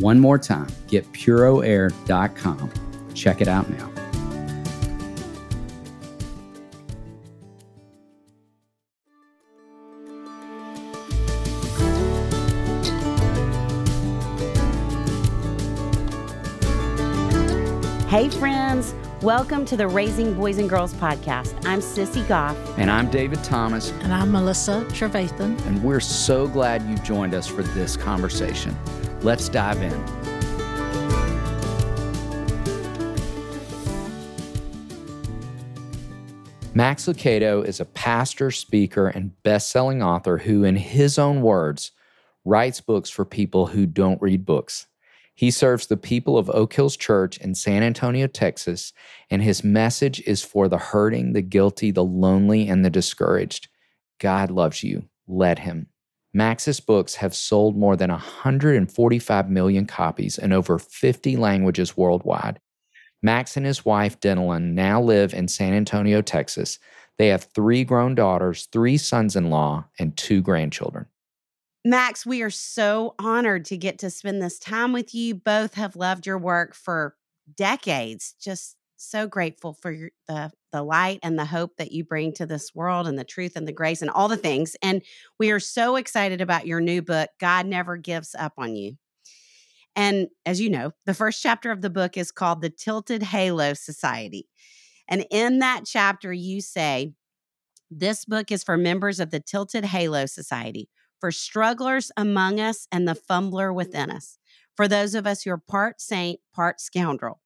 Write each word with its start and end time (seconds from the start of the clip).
One 0.00 0.18
more 0.18 0.38
time, 0.38 0.68
getpuroair.com. 0.88 2.72
Check 3.12 3.42
it 3.42 3.48
out 3.48 3.68
now. 3.68 3.90
Hey, 18.08 18.30
friends. 18.30 18.94
Welcome 19.22 19.66
to 19.66 19.76
the 19.76 19.86
Raising 19.86 20.32
Boys 20.32 20.56
and 20.56 20.68
Girls 20.68 20.94
podcast. 20.94 21.54
I'm 21.66 21.80
Sissy 21.80 22.26
Goff. 22.26 22.56
And 22.78 22.90
I'm 22.90 23.10
David 23.10 23.44
Thomas. 23.44 23.90
And 24.00 24.14
I'm 24.14 24.32
Melissa 24.32 24.86
Trevathan. 24.88 25.60
And 25.66 25.84
we're 25.84 26.00
so 26.00 26.48
glad 26.48 26.88
you 26.88 26.96
joined 26.98 27.34
us 27.34 27.46
for 27.46 27.62
this 27.62 27.98
conversation. 27.98 28.74
Let's 29.22 29.50
dive 29.50 29.82
in. 29.82 30.20
Max 36.72 37.06
Lucado 37.06 37.62
is 37.62 37.80
a 37.80 37.84
pastor, 37.84 38.50
speaker, 38.50 39.08
and 39.08 39.42
best-selling 39.42 40.02
author 40.02 40.38
who, 40.38 40.64
in 40.64 40.76
his 40.76 41.18
own 41.18 41.42
words, 41.42 41.92
writes 42.44 42.80
books 42.80 43.10
for 43.10 43.24
people 43.24 43.66
who 43.66 43.84
don't 43.84 44.22
read 44.22 44.46
books. 44.46 44.86
He 45.34 45.50
serves 45.50 45.86
the 45.86 45.96
people 45.96 46.38
of 46.38 46.48
Oak 46.50 46.72
Hills 46.72 46.96
Church 46.96 47.36
in 47.38 47.54
San 47.54 47.82
Antonio, 47.82 48.26
Texas, 48.26 48.92
and 49.30 49.42
his 49.42 49.64
message 49.64 50.20
is 50.26 50.42
for 50.42 50.68
the 50.68 50.78
hurting, 50.78 51.32
the 51.34 51.42
guilty, 51.42 51.90
the 51.90 52.04
lonely, 52.04 52.68
and 52.68 52.84
the 52.84 52.90
discouraged. 52.90 53.68
God 54.18 54.50
loves 54.50 54.82
you. 54.82 55.08
Let 55.26 55.58
him. 55.58 55.88
Max's 56.32 56.80
books 56.80 57.16
have 57.16 57.34
sold 57.34 57.76
more 57.76 57.96
than 57.96 58.10
145 58.10 59.50
million 59.50 59.86
copies 59.86 60.38
in 60.38 60.52
over 60.52 60.78
50 60.78 61.36
languages 61.36 61.96
worldwide. 61.96 62.60
Max 63.22 63.56
and 63.56 63.66
his 63.66 63.84
wife, 63.84 64.18
Denalyn, 64.20 64.72
now 64.72 65.00
live 65.02 65.34
in 65.34 65.48
San 65.48 65.74
Antonio, 65.74 66.22
Texas. 66.22 66.78
They 67.18 67.28
have 67.28 67.48
three 67.54 67.84
grown 67.84 68.14
daughters, 68.14 68.68
three 68.72 68.96
sons 68.96 69.36
in 69.36 69.50
law, 69.50 69.84
and 69.98 70.16
two 70.16 70.40
grandchildren. 70.40 71.06
Max, 71.84 72.24
we 72.24 72.42
are 72.42 72.50
so 72.50 73.14
honored 73.18 73.64
to 73.66 73.76
get 73.76 73.98
to 73.98 74.10
spend 74.10 74.40
this 74.40 74.58
time 74.58 74.92
with 74.92 75.14
you. 75.14 75.34
Both 75.34 75.74
have 75.74 75.96
loved 75.96 76.26
your 76.26 76.38
work 76.38 76.74
for 76.74 77.16
decades. 77.56 78.34
Just 78.40 78.76
so 79.00 79.26
grateful 79.26 79.74
for 79.74 79.90
your, 79.90 80.10
the 80.28 80.52
the 80.72 80.82
light 80.82 81.18
and 81.22 81.38
the 81.38 81.44
hope 81.44 81.76
that 81.78 81.92
you 81.92 82.04
bring 82.04 82.32
to 82.34 82.46
this 82.46 82.74
world 82.74 83.06
and 83.08 83.18
the 83.18 83.24
truth 83.24 83.56
and 83.56 83.66
the 83.66 83.72
grace 83.72 84.02
and 84.02 84.10
all 84.10 84.28
the 84.28 84.36
things. 84.36 84.76
And 84.82 85.02
we 85.38 85.50
are 85.50 85.60
so 85.60 85.96
excited 85.96 86.40
about 86.40 86.66
your 86.66 86.80
new 86.80 87.02
book, 87.02 87.30
God 87.40 87.66
Never 87.66 87.96
Gives 87.96 88.34
Up 88.38 88.52
on 88.56 88.76
You. 88.76 88.96
And 89.96 90.28
as 90.46 90.60
you 90.60 90.70
know, 90.70 90.92
the 91.06 91.14
first 91.14 91.42
chapter 91.42 91.72
of 91.72 91.80
the 91.80 91.90
book 91.90 92.16
is 92.16 92.30
called 92.30 92.62
The 92.62 92.70
Tilted 92.70 93.24
Halo 93.24 93.74
Society. 93.74 94.48
And 95.08 95.26
in 95.30 95.58
that 95.58 95.82
chapter, 95.86 96.32
you 96.32 96.60
say, 96.60 97.12
This 97.90 98.24
book 98.24 98.52
is 98.52 98.62
for 98.62 98.76
members 98.76 99.18
of 99.18 99.30
the 99.30 99.40
Tilted 99.40 99.86
Halo 99.86 100.26
Society 100.26 100.88
for 101.20 101.30
strugglers 101.30 102.10
among 102.16 102.60
us 102.60 102.86
and 102.90 103.06
the 103.06 103.14
fumbler 103.14 103.72
within 103.72 104.10
us, 104.10 104.38
for 104.74 104.88
those 104.88 105.14
of 105.14 105.26
us 105.26 105.42
who 105.42 105.50
are 105.50 105.58
part 105.58 106.00
saint, 106.00 106.40
part 106.54 106.80
scoundrel. 106.80 107.40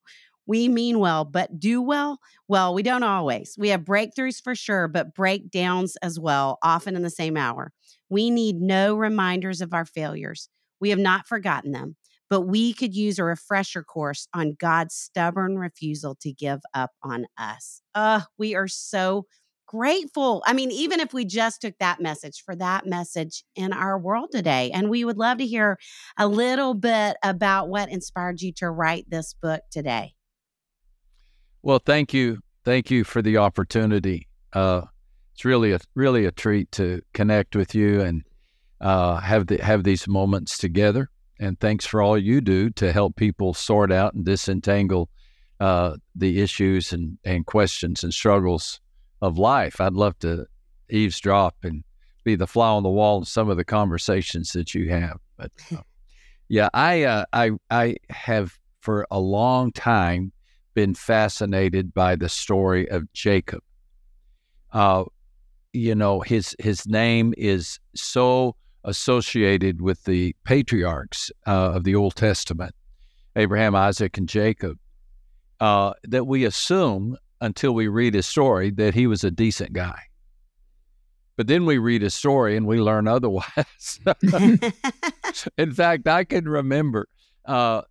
We 0.46 0.68
mean 0.68 0.98
well, 0.98 1.24
but 1.24 1.58
do 1.58 1.80
well? 1.80 2.18
Well, 2.48 2.74
we 2.74 2.82
don't 2.82 3.02
always. 3.02 3.56
We 3.58 3.70
have 3.70 3.82
breakthroughs 3.82 4.42
for 4.42 4.54
sure, 4.54 4.88
but 4.88 5.14
breakdowns 5.14 5.96
as 6.02 6.20
well, 6.20 6.58
often 6.62 6.96
in 6.96 7.02
the 7.02 7.10
same 7.10 7.36
hour. 7.36 7.72
We 8.10 8.30
need 8.30 8.60
no 8.60 8.94
reminders 8.94 9.60
of 9.60 9.72
our 9.72 9.86
failures. 9.86 10.48
We 10.80 10.90
have 10.90 10.98
not 10.98 11.26
forgotten 11.26 11.72
them, 11.72 11.96
but 12.28 12.42
we 12.42 12.74
could 12.74 12.94
use 12.94 13.18
a 13.18 13.24
refresher 13.24 13.82
course 13.82 14.28
on 14.34 14.56
God's 14.58 14.94
stubborn 14.94 15.56
refusal 15.56 16.14
to 16.20 16.32
give 16.32 16.60
up 16.74 16.90
on 17.02 17.26
us. 17.38 17.80
Uh, 17.94 18.22
we 18.36 18.54
are 18.54 18.68
so 18.68 19.26
grateful. 19.66 20.42
I 20.46 20.52
mean, 20.52 20.70
even 20.70 21.00
if 21.00 21.14
we 21.14 21.24
just 21.24 21.62
took 21.62 21.78
that 21.78 22.00
message 22.00 22.42
for 22.44 22.54
that 22.56 22.86
message 22.86 23.44
in 23.56 23.72
our 23.72 23.98
world 23.98 24.28
today. 24.30 24.70
And 24.72 24.90
we 24.90 25.04
would 25.04 25.16
love 25.16 25.38
to 25.38 25.46
hear 25.46 25.78
a 26.18 26.28
little 26.28 26.74
bit 26.74 27.16
about 27.22 27.68
what 27.68 27.88
inspired 27.88 28.40
you 28.40 28.52
to 28.58 28.70
write 28.70 29.06
this 29.08 29.34
book 29.34 29.62
today. 29.70 30.14
Well, 31.64 31.78
thank 31.78 32.12
you. 32.12 32.40
Thank 32.66 32.90
you 32.90 33.04
for 33.04 33.22
the 33.22 33.38
opportunity. 33.38 34.28
Uh, 34.52 34.82
it's 35.32 35.46
really 35.46 35.72
a 35.72 35.80
really 35.94 36.26
a 36.26 36.30
treat 36.30 36.70
to 36.72 37.00
connect 37.14 37.56
with 37.56 37.74
you 37.74 38.02
and 38.02 38.22
uh, 38.82 39.16
have 39.16 39.46
the, 39.46 39.56
have 39.56 39.82
these 39.82 40.06
moments 40.06 40.58
together. 40.58 41.08
And 41.40 41.58
thanks 41.58 41.86
for 41.86 42.02
all 42.02 42.18
you 42.18 42.42
do 42.42 42.68
to 42.72 42.92
help 42.92 43.16
people 43.16 43.54
sort 43.54 43.90
out 43.90 44.12
and 44.12 44.26
disentangle 44.26 45.08
uh, 45.58 45.96
the 46.14 46.42
issues 46.42 46.92
and, 46.92 47.16
and 47.24 47.46
questions 47.46 48.04
and 48.04 48.12
struggles 48.12 48.78
of 49.22 49.38
life. 49.38 49.80
I'd 49.80 49.94
love 49.94 50.18
to 50.18 50.44
eavesdrop 50.90 51.56
and 51.62 51.82
be 52.24 52.36
the 52.36 52.46
fly 52.46 52.68
on 52.68 52.82
the 52.82 52.90
wall 52.90 53.20
in 53.20 53.24
some 53.24 53.48
of 53.48 53.56
the 53.56 53.64
conversations 53.64 54.52
that 54.52 54.74
you 54.74 54.90
have. 54.90 55.18
But 55.38 55.50
uh, 55.72 55.78
yeah, 56.50 56.68
I 56.74 57.04
uh, 57.04 57.24
I 57.32 57.52
I 57.70 57.96
have 58.10 58.58
for 58.82 59.06
a 59.10 59.18
long 59.18 59.72
time 59.72 60.34
been 60.74 60.94
fascinated 60.94 61.94
by 61.94 62.16
the 62.16 62.28
story 62.28 62.88
of 62.90 63.10
Jacob. 63.12 63.62
Uh, 64.72 65.04
you 65.72 65.94
know, 65.94 66.20
his 66.20 66.54
his 66.58 66.86
name 66.86 67.34
is 67.36 67.78
so 67.94 68.56
associated 68.84 69.80
with 69.80 70.04
the 70.04 70.34
patriarchs 70.44 71.30
uh, 71.46 71.72
of 71.74 71.84
the 71.84 71.94
Old 71.94 72.14
Testament, 72.16 72.74
Abraham, 73.34 73.74
Isaac, 73.74 74.18
and 74.18 74.28
Jacob, 74.28 74.78
uh, 75.60 75.94
that 76.04 76.26
we 76.26 76.44
assume 76.44 77.16
until 77.40 77.72
we 77.72 77.88
read 77.88 78.14
his 78.14 78.26
story 78.26 78.70
that 78.70 78.94
he 78.94 79.06
was 79.06 79.24
a 79.24 79.30
decent 79.30 79.72
guy. 79.72 80.00
But 81.36 81.48
then 81.48 81.66
we 81.66 81.78
read 81.78 82.02
his 82.02 82.14
story 82.14 82.56
and 82.56 82.66
we 82.66 82.78
learn 82.78 83.08
otherwise. 83.08 83.98
In 85.58 85.72
fact, 85.72 86.06
I 86.06 86.24
can 86.24 86.48
remember 86.48 87.08
uh, 87.44 87.82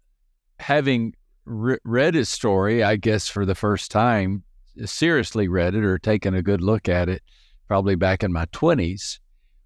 having 0.60 1.13
re- 1.45 1.80
read 1.84 2.16
his 2.16 2.30
story, 2.30 2.84
I 2.84 2.95
guess, 2.95 3.28
for 3.28 3.45
the 3.45 3.56
first 3.56 3.92
time, 3.92 4.44
seriously 4.86 5.48
read 5.48 5.75
it 5.75 5.84
or 5.84 5.98
taken 5.98 6.34
a 6.34 6.42
good 6.42 6.62
look 6.62 6.90
at 6.90 7.10
it, 7.10 7.22
probably 7.68 7.95
back 7.95 8.24
in 8.24 8.31
my 8.31 8.45
20s, 8.48 9.19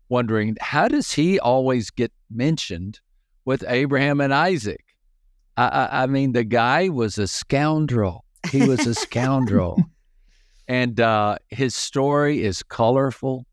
wondering 0.09 0.57
how 0.61 0.87
does 0.87 1.11
he 1.11 1.39
always 1.39 1.89
get 1.89 2.11
mentioned 2.29 2.99
with 3.45 3.63
Abraham 3.67 4.21
and 4.21 4.33
Isaac? 4.33 4.83
I, 5.55 5.67
I, 5.67 6.03
I 6.03 6.05
mean, 6.07 6.33
the 6.33 6.43
guy 6.43 6.89
was 6.89 7.17
a 7.17 7.27
scoundrel. 7.27 8.25
He 8.51 8.65
was 8.67 8.85
a 8.85 8.93
scoundrel. 8.93 9.81
and 10.67 10.99
uh, 10.99 11.37
his 11.49 11.75
story 11.75 12.43
is 12.43 12.63
colorful, 12.63 13.45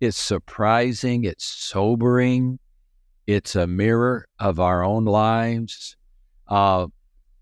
It's 0.00 0.16
surprising, 0.16 1.24
it's 1.24 1.44
sobering, 1.44 2.58
it's 3.26 3.56
a 3.56 3.66
mirror 3.66 4.26
of 4.38 4.60
our 4.60 4.84
own 4.84 5.04
lives. 5.04 5.96
Uh, 6.48 6.86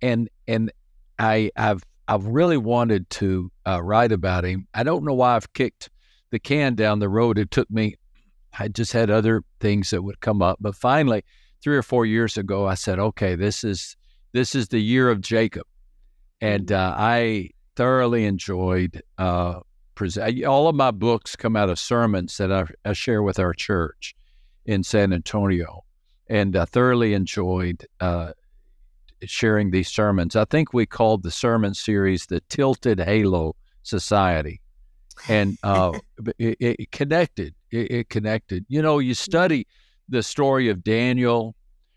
and 0.02 0.28
and 0.46 0.70
I 1.18 1.50
I've 1.56 1.82
I've 2.08 2.26
really 2.26 2.58
wanted 2.58 3.08
to 3.10 3.50
uh, 3.66 3.82
write 3.82 4.12
about 4.12 4.44
him. 4.44 4.66
I 4.74 4.82
don't 4.82 5.04
know 5.04 5.14
why 5.14 5.36
I've 5.36 5.52
kicked 5.54 5.88
the 6.30 6.38
can 6.38 6.74
down 6.74 6.98
the 6.98 7.08
road. 7.08 7.38
It 7.38 7.50
took 7.50 7.70
me. 7.70 7.94
I 8.58 8.68
just 8.68 8.92
had 8.92 9.08
other 9.08 9.42
things 9.60 9.90
that 9.90 10.02
would 10.02 10.20
come 10.20 10.42
up, 10.42 10.58
but 10.60 10.74
finally, 10.74 11.24
three 11.62 11.76
or 11.76 11.82
four 11.82 12.04
years 12.04 12.36
ago, 12.36 12.66
I 12.66 12.74
said, 12.74 12.98
"Okay, 12.98 13.34
this 13.34 13.64
is 13.64 13.96
this 14.32 14.54
is 14.54 14.68
the 14.68 14.80
year 14.80 15.08
of 15.08 15.20
Jacob," 15.20 15.66
and 16.40 16.66
mm. 16.66 16.76
uh, 16.76 16.94
I 16.98 17.50
thoroughly 17.76 18.26
enjoyed. 18.26 19.02
Uh, 19.16 19.60
all 20.46 20.66
of 20.66 20.74
my 20.74 20.90
books 20.90 21.36
come 21.36 21.54
out 21.54 21.70
of 21.70 21.78
sermons 21.78 22.36
that 22.38 22.50
I, 22.50 22.64
I 22.84 22.92
share 22.92 23.22
with 23.22 23.38
our 23.38 23.52
church 23.52 24.16
in 24.66 24.82
San 24.82 25.12
Antonio, 25.12 25.84
and 26.28 26.56
I 26.56 26.64
thoroughly 26.64 27.14
enjoyed 27.14 27.86
uh, 28.00 28.32
sharing 29.26 29.70
these 29.70 29.88
sermons. 29.88 30.36
I 30.36 30.44
think 30.44 30.72
we 30.72 30.86
called 30.86 31.22
the 31.22 31.30
sermon 31.30 31.74
series 31.74 32.26
the 32.26 32.40
Tilted 32.48 33.00
Halo 33.00 33.56
Society, 33.82 34.60
and 35.28 35.56
uh, 35.62 35.98
it, 36.38 36.56
it, 36.60 36.92
connected. 36.92 37.54
It, 37.70 37.90
it, 37.90 38.08
connected. 38.08 38.64
You 38.68 38.82
know, 38.82 38.98
you 38.98 39.14
study 39.14 39.66
the 40.08 40.22
story 40.22 40.68
of 40.68 40.82
Daniel 40.84 41.54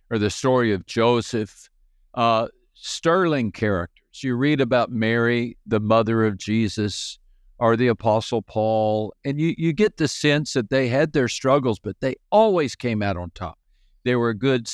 or 0.10 0.18
the 0.18 0.30
story 0.30 0.72
of 0.72 0.86
Joseph, 0.86 1.69
uh, 2.13 2.48
sterling 2.74 3.51
characters. 3.51 4.24
You 4.24 4.36
read 4.36 4.62
about 4.62 4.92
Mary, 4.92 5.57
the 5.66 5.80
mother 5.80 6.25
of 6.25 6.38
Jesus, 6.38 7.19
or 7.57 7.75
the 7.75 7.88
Apostle 7.88 8.42
Paul, 8.42 9.13
and 9.24 9.39
you, 9.39 9.56
you 9.57 9.74
get 9.74 9.98
the 9.98 10.07
sense 10.07 10.54
that 10.54 10.69
they 10.69 10.88
had 10.88 11.13
their 11.13 11.27
struggles, 11.27 11.80
but 11.80 12.00
they 12.01 12.16
always 12.30 12.75
came 12.75 13.01
out 13.01 13.18
on 13.18 13.31
top. 13.31 13.57
They 14.04 14.16
were 14.16 14.33
good 14.33 14.68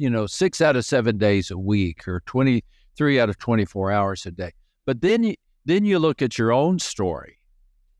you 0.00 0.08
know, 0.08 0.26
six 0.26 0.62
out 0.62 0.76
of 0.76 0.86
seven 0.86 1.18
days 1.18 1.50
a 1.50 1.58
week 1.58 2.08
or 2.08 2.22
23 2.24 3.20
out 3.20 3.28
of 3.28 3.36
24 3.36 3.92
hours 3.92 4.24
a 4.24 4.30
day. 4.30 4.52
But 4.86 5.02
then 5.02 5.22
you, 5.22 5.34
then 5.66 5.84
you 5.84 5.98
look 5.98 6.22
at 6.22 6.38
your 6.38 6.52
own 6.52 6.78
story 6.78 7.36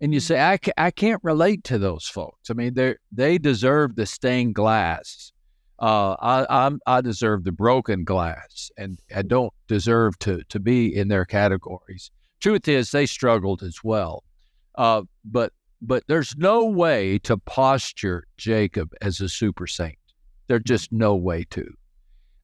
and 0.00 0.14
you 0.14 0.20
mm. 0.20 0.23
say, 0.23 0.41
I, 0.41 0.56
ca- 0.56 0.73
I 0.79 0.91
can't 0.91 1.23
relate 1.23 1.62
to 1.64 1.79
those 1.79 2.06
folks. 2.06 2.49
I 2.49 2.55
mean, 2.55 2.73
they 2.73 2.97
they 3.12 3.37
deserve 3.37 3.97
the 3.97 4.06
stained 4.06 4.55
glass. 4.55 5.31
Uh, 5.79 6.17
I 6.20 6.47
I'm, 6.49 6.81
i 6.87 7.02
deserve 7.02 7.44
the 7.44 7.52
broken 7.52 8.05
glass, 8.05 8.70
and 8.79 8.99
I 9.14 9.20
don't 9.20 9.52
deserve 9.69 10.19
to 10.20 10.43
to 10.49 10.58
be 10.58 10.94
in 10.94 11.08
their 11.08 11.26
categories. 11.26 12.11
Truth 12.41 12.67
is, 12.67 12.91
they 12.91 13.05
struggled 13.05 13.62
as 13.62 13.85
well, 13.85 14.25
uh, 14.76 15.02
but 15.25 15.52
but 15.82 16.02
there's 16.06 16.35
no 16.37 16.64
way 16.64 17.19
to 17.20 17.37
posture 17.37 18.25
Jacob 18.38 18.93
as 19.02 19.20
a 19.20 19.29
super 19.29 19.67
saint. 19.67 19.99
There's 20.47 20.62
just 20.64 20.93
no 20.93 21.14
way 21.14 21.44
to. 21.50 21.75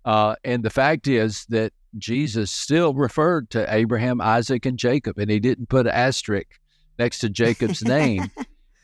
Uh, 0.07 0.37
and 0.45 0.63
the 0.63 0.71
fact 0.71 1.09
is 1.09 1.45
that 1.47 1.73
Jesus 1.99 2.51
still 2.51 2.95
referred 2.95 3.51
to 3.51 3.75
Abraham, 3.75 4.21
Isaac, 4.21 4.65
and 4.65 4.79
Jacob, 4.79 5.19
and 5.19 5.31
he 5.31 5.41
didn't 5.41 5.69
put 5.69 5.87
an 5.87 5.93
asterisk 5.93 6.61
next 6.99 7.19
to 7.19 7.29
Jacob's 7.29 7.83
name 7.85 8.31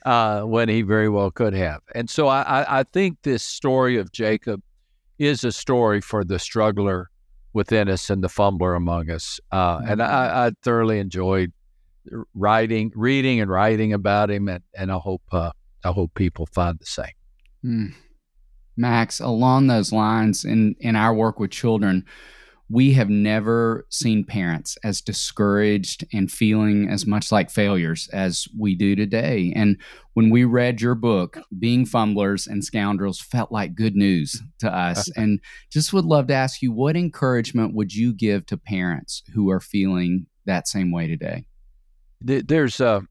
uh, 0.04 0.42
when 0.42 0.68
he 0.68 0.82
very 0.82 1.08
well 1.08 1.30
could 1.30 1.54
have. 1.54 1.80
And 1.94 2.10
so 2.10 2.26
I, 2.26 2.80
I, 2.80 2.82
think 2.82 3.18
this 3.22 3.42
story 3.42 3.98
of 3.98 4.10
Jacob 4.10 4.62
is 5.18 5.44
a 5.44 5.52
story 5.52 6.00
for 6.00 6.24
the 6.24 6.38
struggler 6.38 7.08
within 7.52 7.88
us 7.88 8.10
and 8.10 8.24
the 8.24 8.28
fumbler 8.28 8.74
among 8.74 9.10
us. 9.10 9.38
Uh, 9.52 9.78
mm-hmm. 9.78 9.92
And 9.92 10.02
I, 10.02 10.46
I, 10.46 10.50
thoroughly 10.62 10.98
enjoyed 10.98 11.52
writing, 12.34 12.90
reading, 12.96 13.40
and 13.40 13.50
writing 13.50 13.92
about 13.92 14.30
him, 14.30 14.48
and, 14.48 14.64
and 14.76 14.90
I 14.90 14.96
hope 14.96 15.22
uh, 15.30 15.52
I 15.84 15.92
hope 15.92 16.14
people 16.14 16.46
find 16.46 16.78
the 16.78 16.86
same. 16.86 17.12
Mm. 17.64 17.94
Max, 18.82 19.18
along 19.20 19.68
those 19.68 19.92
lines, 19.92 20.44
in, 20.44 20.76
in 20.80 20.94
our 20.94 21.14
work 21.14 21.40
with 21.40 21.50
children, 21.50 22.04
we 22.68 22.92
have 22.94 23.10
never 23.10 23.86
seen 23.90 24.24
parents 24.24 24.78
as 24.82 25.02
discouraged 25.02 26.06
and 26.12 26.30
feeling 26.32 26.88
as 26.88 27.06
much 27.06 27.30
like 27.30 27.50
failures 27.50 28.08
as 28.14 28.48
we 28.58 28.74
do 28.74 28.96
today. 28.96 29.52
And 29.54 29.76
when 30.14 30.30
we 30.30 30.44
read 30.44 30.80
your 30.80 30.94
book, 30.94 31.38
Being 31.58 31.84
Fumblers 31.84 32.46
and 32.46 32.64
Scoundrels 32.64 33.20
felt 33.20 33.52
like 33.52 33.74
good 33.74 33.94
news 33.94 34.40
to 34.60 34.74
us. 34.74 35.10
and 35.16 35.40
just 35.70 35.92
would 35.92 36.06
love 36.06 36.28
to 36.28 36.34
ask 36.34 36.62
you 36.62 36.72
what 36.72 36.96
encouragement 36.96 37.74
would 37.74 37.94
you 37.94 38.14
give 38.14 38.46
to 38.46 38.56
parents 38.56 39.22
who 39.34 39.50
are 39.50 39.60
feeling 39.60 40.26
that 40.46 40.66
same 40.66 40.90
way 40.90 41.06
today? 41.06 41.44
There's 42.22 42.80
a 42.80 43.02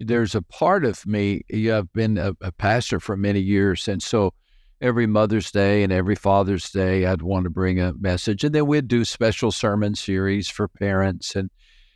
there's 0.00 0.34
a 0.34 0.42
part 0.42 0.84
of 0.84 1.06
me. 1.06 1.42
I've 1.52 1.92
been 1.92 2.18
a, 2.18 2.32
a 2.40 2.50
pastor 2.50 2.98
for 2.98 3.16
many 3.16 3.40
years, 3.40 3.86
and 3.86 4.02
so 4.02 4.32
every 4.80 5.06
Mother's 5.06 5.50
Day 5.50 5.82
and 5.82 5.92
every 5.92 6.14
Father's 6.14 6.70
Day, 6.70 7.06
I'd 7.06 7.22
want 7.22 7.44
to 7.44 7.50
bring 7.50 7.80
a 7.80 7.92
message, 7.94 8.44
and 8.44 8.54
then 8.54 8.66
we'd 8.66 8.88
do 8.88 9.04
special 9.04 9.52
sermon 9.52 9.94
series 9.94 10.48
for 10.48 10.68
parents 10.68 11.36
and 11.36 11.50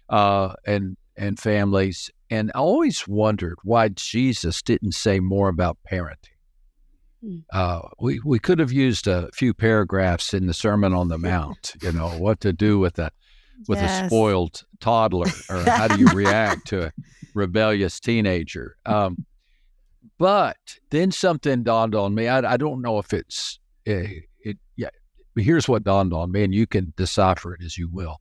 uh, 0.09 0.55
and 0.67 0.97
and 1.17 1.39
families. 1.39 2.11
And 2.31 2.51
I 2.55 2.59
always 2.59 3.07
wondered 3.07 3.57
why 3.63 3.89
Jesus 3.89 4.63
didn't 4.63 4.93
say 4.93 5.21
more 5.21 5.49
about 5.49 5.79
parenting. 5.91 6.17
Hmm. 7.23 7.39
Uh, 7.53 7.81
we 8.01 8.21
we 8.25 8.39
could 8.39 8.59
have 8.59 8.73
used 8.73 9.07
a 9.07 9.31
few 9.33 9.55
paragraphs 9.55 10.35
in 10.35 10.47
the 10.47 10.55
Sermon 10.55 10.93
on 10.93 11.09
the 11.09 11.19
Mount. 11.31 11.75
You 11.83 11.93
know 11.93 12.09
what 12.11 12.41
to 12.41 12.53
do 12.53 12.79
with 12.79 12.99
a 12.99 13.11
with 13.69 13.79
yes. 13.79 14.03
a 14.03 14.07
spoiled 14.07 14.65
toddler, 14.81 15.31
or 15.49 15.63
how 15.63 15.89
do 15.89 15.99
you 15.99 16.09
react 16.09 16.67
to 16.69 16.87
a 16.87 16.93
rebellious 17.35 18.01
teenager? 18.01 18.77
Um, 18.85 19.25
but 20.19 20.57
then 20.91 21.11
something 21.11 21.63
dawned 21.63 21.95
on 21.95 22.15
me. 22.15 22.29
I, 22.29 22.55
I 22.55 22.57
don't 22.57 22.83
know 22.83 22.99
if 22.99 23.13
it's 23.13 23.59
uh, 23.89 24.07
it. 24.41 24.59
Yeah, 24.77 24.91
but 25.35 25.45
here's 25.45 25.69
what 25.69 25.85
dawned 25.85 26.13
on 26.13 26.33
me, 26.33 26.45
and 26.45 26.55
you 26.55 26.67
can 26.67 26.93
decipher 26.97 27.55
it 27.55 27.63
as 27.65 27.77
you 27.77 27.89
will. 27.91 28.21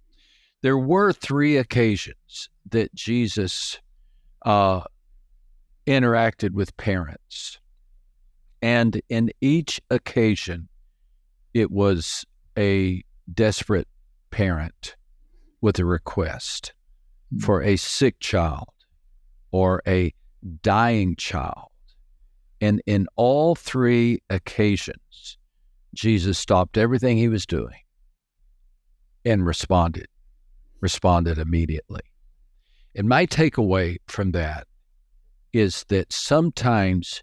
There 0.61 0.77
were 0.77 1.11
three 1.13 1.57
occasions 1.57 2.49
that 2.69 2.93
Jesus 2.95 3.79
uh, 4.45 4.81
interacted 5.85 6.51
with 6.51 6.75
parents, 6.77 7.59
and 8.61 9.01
in 9.09 9.31
each 9.41 9.81
occasion, 9.89 10.69
it 11.53 11.69
was 11.69 12.25
a 12.57 13.03
desperate 13.31 13.87
parent 14.31 14.95
with 15.61 15.77
a 15.79 15.85
request 15.85 16.73
mm-hmm. 17.33 17.45
for 17.45 17.61
a 17.61 17.75
sick 17.77 18.19
child 18.19 18.69
or 19.51 19.81
a 19.85 20.13
dying 20.61 21.15
child 21.15 21.72
and 22.63 22.81
in 22.85 23.07
all 23.17 23.55
three 23.55 24.21
occasions, 24.29 25.37
Jesus 25.93 26.39
stopped 26.39 26.77
everything 26.77 27.17
he 27.17 27.27
was 27.27 27.45
doing 27.45 27.81
and 29.25 29.45
responded, 29.45 30.07
responded 30.79 31.37
immediately. 31.37 31.99
And 32.95 33.09
my 33.09 33.25
takeaway 33.25 33.97
from 34.07 34.31
that 34.31 34.65
is 35.51 35.83
that 35.89 36.13
sometimes 36.13 37.21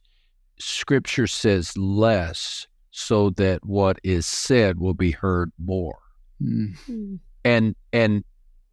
scripture 0.59 1.27
says 1.27 1.75
less 1.75 2.67
so 2.91 3.31
that 3.31 3.65
what 3.65 3.99
is 4.05 4.27
said 4.27 4.79
will 4.79 4.93
be 4.93 5.13
heard 5.13 5.53
more. 5.59 6.01
Mm. 6.43 7.19
And 7.47 7.75
and 7.95 8.25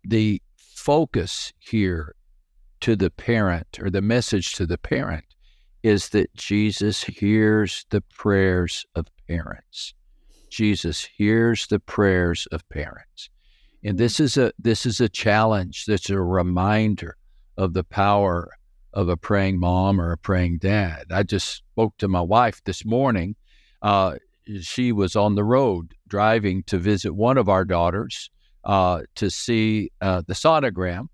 the 0.04 0.42
focus 0.58 1.54
here 1.60 2.14
to 2.82 2.98
the 2.98 3.10
parent 3.10 3.80
or 3.80 3.90
the 3.90 4.02
message 4.02 4.52
to 4.56 4.66
the 4.66 4.78
parent 4.78 5.24
is 5.88 6.10
that 6.10 6.34
Jesus 6.36 7.04
hears 7.06 7.86
the 7.92 8.02
prayers 8.02 8.86
of 8.94 9.08
parents. 9.28 9.94
Jesus 10.50 11.08
hears 11.18 11.68
the 11.68 11.80
prayers 11.80 12.46
of 12.52 12.68
parents. 12.68 13.30
And 13.86 13.98
this 13.98 14.20
is 14.20 14.36
a 14.36 14.52
this 14.60 14.86
is 14.86 15.00
a 15.00 15.08
challenge 15.08 15.86
that's 15.86 16.10
a 16.10 16.20
reminder 16.20 17.16
of 17.58 17.74
the 17.74 17.86
power 17.86 18.52
of 18.94 19.08
a 19.08 19.16
praying 19.16 19.60
mom 19.60 20.02
or 20.02 20.12
a 20.12 20.18
praying 20.18 20.58
dad. 20.58 21.06
I 21.10 21.24
just 21.24 21.56
spoke 21.56 21.98
to 22.00 22.10
my 22.10 22.22
wife 22.22 22.62
this 22.66 22.84
morning. 22.84 23.36
Uh, 23.82 24.16
she 24.62 24.92
was 24.92 25.16
on 25.16 25.36
the 25.36 25.44
road 25.44 25.94
driving 26.08 26.64
to 26.64 26.78
visit 26.78 27.14
one 27.14 27.38
of 27.38 27.48
our 27.48 27.64
daughters 27.64 28.30
uh, 28.66 29.04
to 29.16 29.30
see 29.30 29.92
uh, 30.02 30.22
the 30.28 30.34
sonogram 30.34 31.08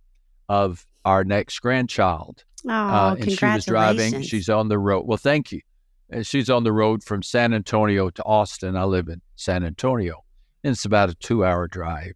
of 0.50 0.88
our 1.06 1.24
next 1.24 1.60
grandchild. 1.60 2.44
Oh, 2.68 2.72
uh, 2.72 3.16
and 3.20 3.32
she 3.32 3.46
was 3.46 3.66
driving. 3.66 4.22
She's 4.22 4.50
on 4.50 4.70
the 4.70 4.80
road. 4.80 5.06
Well, 5.06 5.18
thank 5.18 5.52
you. 5.52 5.62
And 6.10 6.26
she's 6.26 6.50
on 6.50 6.64
the 6.64 6.72
road 6.72 7.04
from 7.04 7.24
San 7.24 7.54
Antonio 7.54 8.10
to 8.10 8.24
Austin. 8.24 8.76
I 8.76 8.84
live 8.84 9.08
in 9.08 9.22
San 9.36 9.64
Antonio. 9.64 10.24
And 10.64 10.72
it's 10.74 10.86
about 10.86 11.10
a 11.10 11.16
two 11.16 11.44
hour 11.44 11.68
drive. 11.68 12.14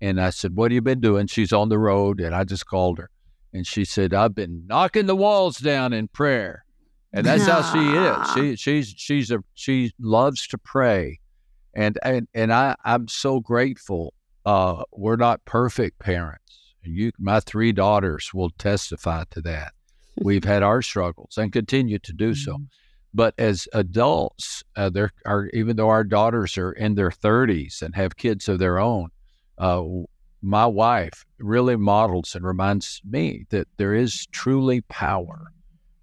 And 0.00 0.20
I 0.20 0.30
said, 0.30 0.56
What 0.56 0.70
have 0.70 0.74
you 0.74 0.80
been 0.80 1.00
doing? 1.00 1.26
She's 1.26 1.52
on 1.52 1.68
the 1.68 1.78
road. 1.78 2.20
And 2.20 2.34
I 2.34 2.44
just 2.44 2.66
called 2.66 2.98
her. 2.98 3.10
And 3.52 3.66
she 3.66 3.84
said, 3.84 4.14
I've 4.14 4.34
been 4.34 4.66
knocking 4.66 5.06
the 5.06 5.16
walls 5.16 5.58
down 5.58 5.92
in 5.92 6.08
prayer. 6.08 6.64
And 7.12 7.26
that's 7.26 7.46
how 7.46 7.60
she 7.72 7.80
is. 7.96 8.34
She 8.34 8.56
she's 8.56 8.94
she's 8.96 9.30
a 9.32 9.42
she 9.54 9.92
loves 9.98 10.46
to 10.48 10.58
pray. 10.58 11.18
And 11.74 11.98
and 12.04 12.28
and 12.34 12.52
I, 12.52 12.76
I'm 12.84 13.08
so 13.08 13.40
grateful. 13.40 14.14
Uh, 14.46 14.84
we're 14.92 15.16
not 15.16 15.44
perfect 15.44 15.98
parents. 15.98 16.74
You 16.82 17.10
my 17.18 17.40
three 17.40 17.72
daughters 17.72 18.30
will 18.32 18.50
testify 18.50 19.24
to 19.32 19.40
that 19.42 19.72
We've 20.16 20.44
had 20.44 20.62
our 20.62 20.82
struggles 20.82 21.38
and 21.38 21.52
continue 21.52 21.98
to 22.00 22.12
do 22.12 22.34
so. 22.34 22.54
Mm-hmm. 22.54 22.64
But 23.12 23.34
as 23.38 23.66
adults, 23.72 24.62
uh, 24.76 24.90
there 24.90 25.10
are 25.26 25.46
even 25.52 25.76
though 25.76 25.88
our 25.88 26.04
daughters 26.04 26.56
are 26.56 26.72
in 26.72 26.94
their 26.94 27.10
30s 27.10 27.82
and 27.82 27.94
have 27.96 28.16
kids 28.16 28.48
of 28.48 28.58
their 28.58 28.78
own, 28.78 29.08
uh, 29.58 29.82
my 30.42 30.66
wife 30.66 31.24
really 31.38 31.76
models 31.76 32.34
and 32.34 32.44
reminds 32.44 33.00
me 33.04 33.46
that 33.50 33.68
there 33.76 33.94
is 33.94 34.26
truly 34.32 34.80
power 34.82 35.52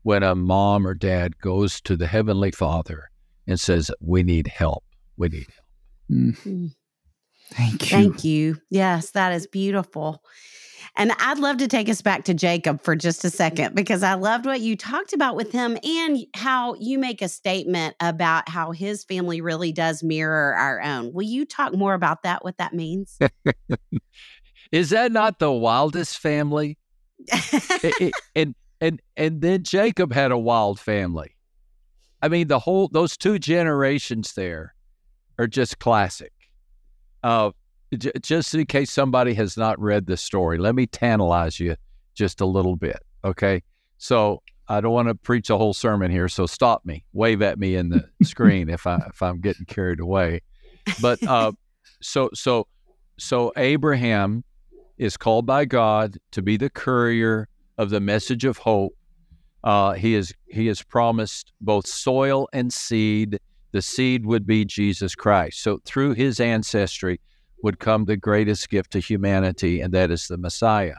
when 0.03 0.23
a 0.23 0.35
mom 0.35 0.85
or 0.85 0.93
dad 0.93 1.39
goes 1.39 1.81
to 1.81 1.95
the 1.95 2.07
Heavenly 2.07 2.51
Father 2.51 3.09
and 3.47 3.59
says, 3.59 3.89
We 3.99 4.23
need 4.23 4.47
help. 4.47 4.83
We 5.15 5.29
need 5.29 5.47
help. 5.55 6.37
Mm. 6.45 6.71
Thank 7.51 7.81
you. 7.83 7.87
Thank 7.87 8.23
you. 8.23 8.57
Yes, 8.69 9.11
that 9.11 9.31
is 9.33 9.47
beautiful. 9.47 10.21
And 10.97 11.11
I'd 11.19 11.37
love 11.37 11.57
to 11.57 11.67
take 11.67 11.89
us 11.89 12.01
back 12.01 12.23
to 12.25 12.33
Jacob 12.33 12.81
for 12.81 12.95
just 12.95 13.23
a 13.23 13.29
second 13.29 13.75
because 13.75 14.01
I 14.01 14.15
loved 14.15 14.47
what 14.47 14.61
you 14.61 14.75
talked 14.75 15.13
about 15.13 15.35
with 15.35 15.51
him 15.51 15.77
and 15.83 16.25
how 16.33 16.73
you 16.79 16.97
make 16.97 17.21
a 17.21 17.29
statement 17.29 17.95
about 17.99 18.49
how 18.49 18.71
his 18.71 19.03
family 19.03 19.39
really 19.39 19.71
does 19.71 20.01
mirror 20.01 20.55
our 20.55 20.81
own. 20.81 21.13
Will 21.13 21.21
you 21.21 21.45
talk 21.45 21.75
more 21.75 21.93
about 21.93 22.23
that, 22.23 22.43
what 22.43 22.57
that 22.57 22.73
means? 22.73 23.19
Is 24.71 24.89
that 24.89 25.11
not 25.11 25.37
the 25.37 25.51
wildest 25.51 26.17
family? 26.17 26.79
and 28.35 28.55
and 28.81 29.01
and 29.15 29.41
then 29.41 29.63
Jacob 29.63 30.11
had 30.11 30.31
a 30.31 30.37
wild 30.37 30.79
family. 30.79 31.35
I 32.21 32.27
mean, 32.27 32.47
the 32.47 32.59
whole 32.59 32.87
those 32.87 33.15
two 33.17 33.37
generations 33.37 34.33
there 34.33 34.73
are 35.37 35.47
just 35.47 35.77
classic. 35.79 36.33
Uh, 37.23 37.51
j- 37.95 38.11
just 38.21 38.53
in 38.53 38.65
case 38.65 38.91
somebody 38.91 39.33
has 39.35 39.57
not 39.57 39.79
read 39.79 40.05
the 40.05 40.17
story, 40.17 40.57
let 40.57 40.75
me 40.75 40.87
tantalize 40.87 41.59
you 41.59 41.75
just 42.13 42.41
a 42.41 42.45
little 42.45 42.75
bit. 42.75 42.99
Okay, 43.23 43.61
so 43.97 44.41
I 44.67 44.81
don't 44.81 44.93
want 44.93 45.07
to 45.07 45.15
preach 45.15 45.49
a 45.49 45.57
whole 45.57 45.73
sermon 45.73 46.11
here, 46.11 46.27
so 46.27 46.45
stop 46.45 46.85
me, 46.85 47.05
wave 47.13 47.41
at 47.41 47.57
me 47.59 47.75
in 47.75 47.89
the 47.89 48.07
screen 48.23 48.69
if 48.69 48.85
I 48.85 48.97
if 49.09 49.21
I'm 49.21 49.39
getting 49.39 49.65
carried 49.65 49.99
away. 49.99 50.41
But 51.01 51.25
uh, 51.27 51.53
so 52.01 52.29
so 52.33 52.67
so 53.17 53.51
Abraham 53.55 54.43
is 54.97 55.15
called 55.15 55.45
by 55.45 55.65
God 55.65 56.17
to 56.31 56.41
be 56.41 56.57
the 56.57 56.69
courier 56.69 57.47
of 57.77 57.89
the 57.89 57.99
message 57.99 58.45
of 58.45 58.57
hope. 58.57 58.93
Uh, 59.63 59.93
he 59.93 60.15
is 60.15 60.33
he 60.47 60.67
is 60.67 60.83
promised 60.83 61.53
both 61.61 61.87
soil 61.87 62.47
and 62.53 62.71
seed. 62.71 63.39
The 63.71 63.81
seed 63.81 64.25
would 64.25 64.47
be 64.47 64.65
Jesus 64.65 65.13
Christ. 65.13 65.61
So 65.61 65.79
through 65.85 66.13
his 66.13 66.39
ancestry 66.39 67.19
would 67.63 67.79
come 67.79 68.05
the 68.05 68.17
greatest 68.17 68.69
gift 68.69 68.91
to 68.91 68.99
humanity, 68.99 69.81
and 69.81 69.93
that 69.93 70.11
is 70.11 70.27
the 70.27 70.37
Messiah. 70.37 70.95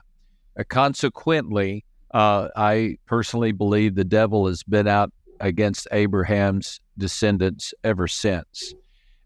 Uh, 0.59 0.65
consequently, 0.69 1.85
uh, 2.13 2.49
I 2.57 2.97
personally 3.07 3.53
believe 3.53 3.95
the 3.95 4.05
devil 4.05 4.47
has 4.47 4.63
been 4.63 4.89
out 4.89 5.13
against 5.41 5.87
Abraham's 5.93 6.81
descendants 6.97 7.73
ever 7.85 8.09
since, 8.09 8.75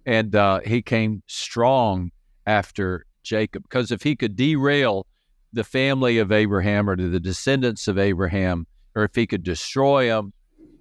and 0.05 0.35
uh, 0.37 0.61
he 0.65 0.83
came 0.83 1.23
strong 1.27 2.11
after 2.47 3.07
Jacob 3.23 3.63
because 3.63 3.93
if 3.93 4.03
he 4.03 4.17
could 4.17 4.37
derail 4.37 5.07
the 5.53 5.65
family 5.65 6.19
of 6.19 6.33
Abraham 6.33 6.89
or 6.89 6.97
the 6.97 7.21
descendants 7.21 7.89
of 7.89 7.99
Abraham, 7.99 8.67
or 8.95 9.05
if 9.05 9.15
he 9.15 9.27
could 9.27 9.43
destroy 9.43 10.09
them, 10.09 10.33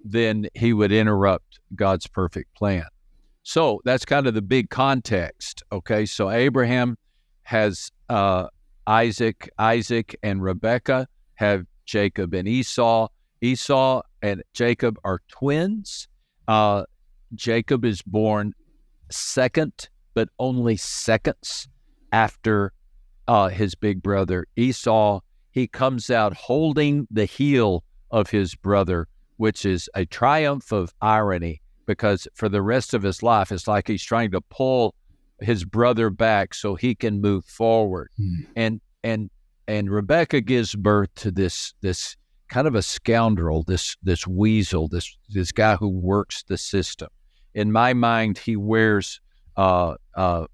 then 0.04 0.48
he 0.54 0.72
would 0.72 0.92
interrupt 0.92 1.60
God's 1.74 2.06
perfect 2.06 2.54
plan. 2.54 2.86
So 3.42 3.80
that's 3.84 4.04
kind 4.04 4.26
of 4.26 4.34
the 4.34 4.42
big 4.42 4.70
context. 4.70 5.62
Okay, 5.72 6.06
so 6.06 6.30
Abraham 6.30 6.96
has 7.42 7.90
uh, 8.08 8.46
Isaac, 8.86 9.50
Isaac 9.58 10.16
and 10.22 10.42
Rebekah 10.42 11.06
have 11.34 11.66
Jacob 11.84 12.34
and 12.34 12.46
Esau. 12.46 13.08
Esau 13.40 14.02
and 14.22 14.42
Jacob 14.54 14.98
are 15.04 15.20
twins. 15.28 16.08
Uh, 16.46 16.84
Jacob 17.34 17.84
is 17.84 18.00
born 18.02 18.52
second, 19.10 19.88
but 20.14 20.28
only 20.38 20.76
seconds 20.76 21.68
after 22.12 22.72
uh, 23.26 23.48
his 23.48 23.74
big 23.74 24.02
brother 24.02 24.46
Esau. 24.56 25.20
He 25.50 25.66
comes 25.66 26.10
out 26.10 26.34
holding 26.34 27.06
the 27.10 27.24
heel 27.24 27.84
of 28.10 28.30
his 28.30 28.54
brother, 28.54 29.08
which 29.36 29.66
is 29.66 29.88
a 29.94 30.06
triumph 30.06 30.72
of 30.72 30.94
irony 31.00 31.60
because 31.92 32.26
for 32.34 32.48
the 32.48 32.62
rest 32.62 32.94
of 32.94 33.02
his 33.02 33.22
life, 33.22 33.52
it's 33.52 33.68
like 33.68 33.88
he's 33.88 34.02
trying 34.02 34.30
to 34.32 34.40
pull 34.40 34.94
his 35.40 35.64
brother 35.64 36.10
back 36.10 36.54
so 36.54 36.74
he 36.74 36.94
can 36.94 37.20
move 37.20 37.44
forward. 37.44 38.10
Mm. 38.20 38.46
And 38.56 38.80
and 39.02 39.30
and 39.68 39.90
Rebecca 39.90 40.40
gives 40.40 40.74
birth 40.74 41.14
to 41.16 41.30
this 41.30 41.74
this 41.80 42.16
kind 42.48 42.66
of 42.66 42.74
a 42.74 42.82
scoundrel, 42.82 43.62
this 43.62 43.96
this 44.02 44.26
weasel, 44.26 44.88
this 44.88 45.16
this 45.28 45.52
guy 45.52 45.76
who 45.76 45.88
works 45.88 46.44
the 46.44 46.58
system. 46.58 47.08
In 47.54 47.72
my 47.72 47.92
mind, 47.92 48.38
he 48.38 48.56
wears 48.56 49.20
uh, 49.56 49.94
uh, 50.14 50.46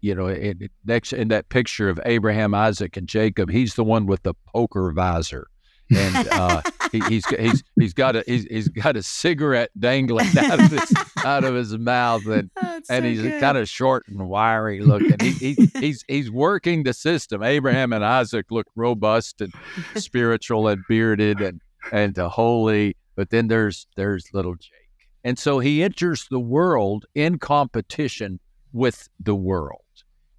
you 0.00 0.14
know, 0.14 0.28
in, 0.28 0.68
next 0.84 1.12
in 1.12 1.28
that 1.28 1.48
picture 1.48 1.88
of 1.88 1.98
Abraham, 2.04 2.54
Isaac, 2.54 2.96
and 2.96 3.08
Jacob, 3.08 3.50
he's 3.50 3.74
the 3.74 3.84
one 3.84 4.06
with 4.06 4.22
the 4.22 4.34
poker 4.46 4.92
visor, 4.92 5.48
and 5.94 6.28
uh, 6.30 6.62
he, 6.92 7.00
he's 7.08 7.26
he's 7.26 7.64
he's 7.78 7.94
got 7.94 8.16
a 8.16 8.24
he's, 8.26 8.44
he's 8.44 8.68
got 8.68 8.96
a 8.96 9.02
cigarette 9.02 9.70
dangling 9.78 10.26
out 10.38 10.60
of 10.60 10.70
his 10.70 10.92
out 11.24 11.44
of 11.44 11.54
his 11.54 11.76
mouth, 11.76 12.26
and 12.26 12.50
That's 12.60 12.90
and 12.90 13.04
so 13.04 13.08
he's 13.08 13.22
good. 13.22 13.40
kind 13.40 13.58
of 13.58 13.68
short 13.68 14.04
and 14.08 14.28
wiry 14.28 14.80
looking. 14.80 15.16
He, 15.20 15.54
he, 15.54 15.70
he's 15.78 16.04
he's 16.08 16.30
working 16.30 16.82
the 16.82 16.92
system. 16.92 17.42
Abraham 17.42 17.92
and 17.92 18.04
Isaac 18.04 18.46
look 18.50 18.66
robust 18.74 19.40
and 19.40 19.52
spiritual 19.96 20.68
and 20.68 20.82
bearded 20.88 21.40
and 21.40 21.60
and 21.92 22.16
holy, 22.16 22.96
but 23.14 23.30
then 23.30 23.48
there's 23.48 23.86
there's 23.96 24.26
little 24.32 24.54
Jake, 24.54 25.08
and 25.24 25.38
so 25.38 25.58
he 25.58 25.82
enters 25.82 26.26
the 26.30 26.40
world 26.40 27.06
in 27.14 27.38
competition 27.38 28.40
with 28.72 29.08
the 29.18 29.34
world 29.34 29.80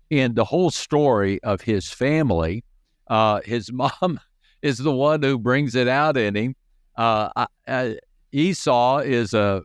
in 0.10 0.36
the 0.36 0.46
whole 0.46 0.72
story 0.72 1.42
of 1.44 1.62
his 1.62 1.90
family, 1.90 2.64
uh, 3.08 3.42
his 3.44 3.72
mom 3.74 4.20
is 4.62 4.78
the 4.78 4.92
one 4.92 5.22
who 5.22 5.38
brings 5.38 5.76
it 5.76 5.88
out 5.88 6.18
in 6.18 6.36
him. 6.36 6.56
Uh, 6.96 7.46
uh, 7.68 7.92
Esau 8.32 9.00
is 9.00 9.34
a 9.34 9.64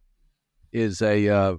is 0.73 1.03
a 1.03 1.29
uh, 1.29 1.57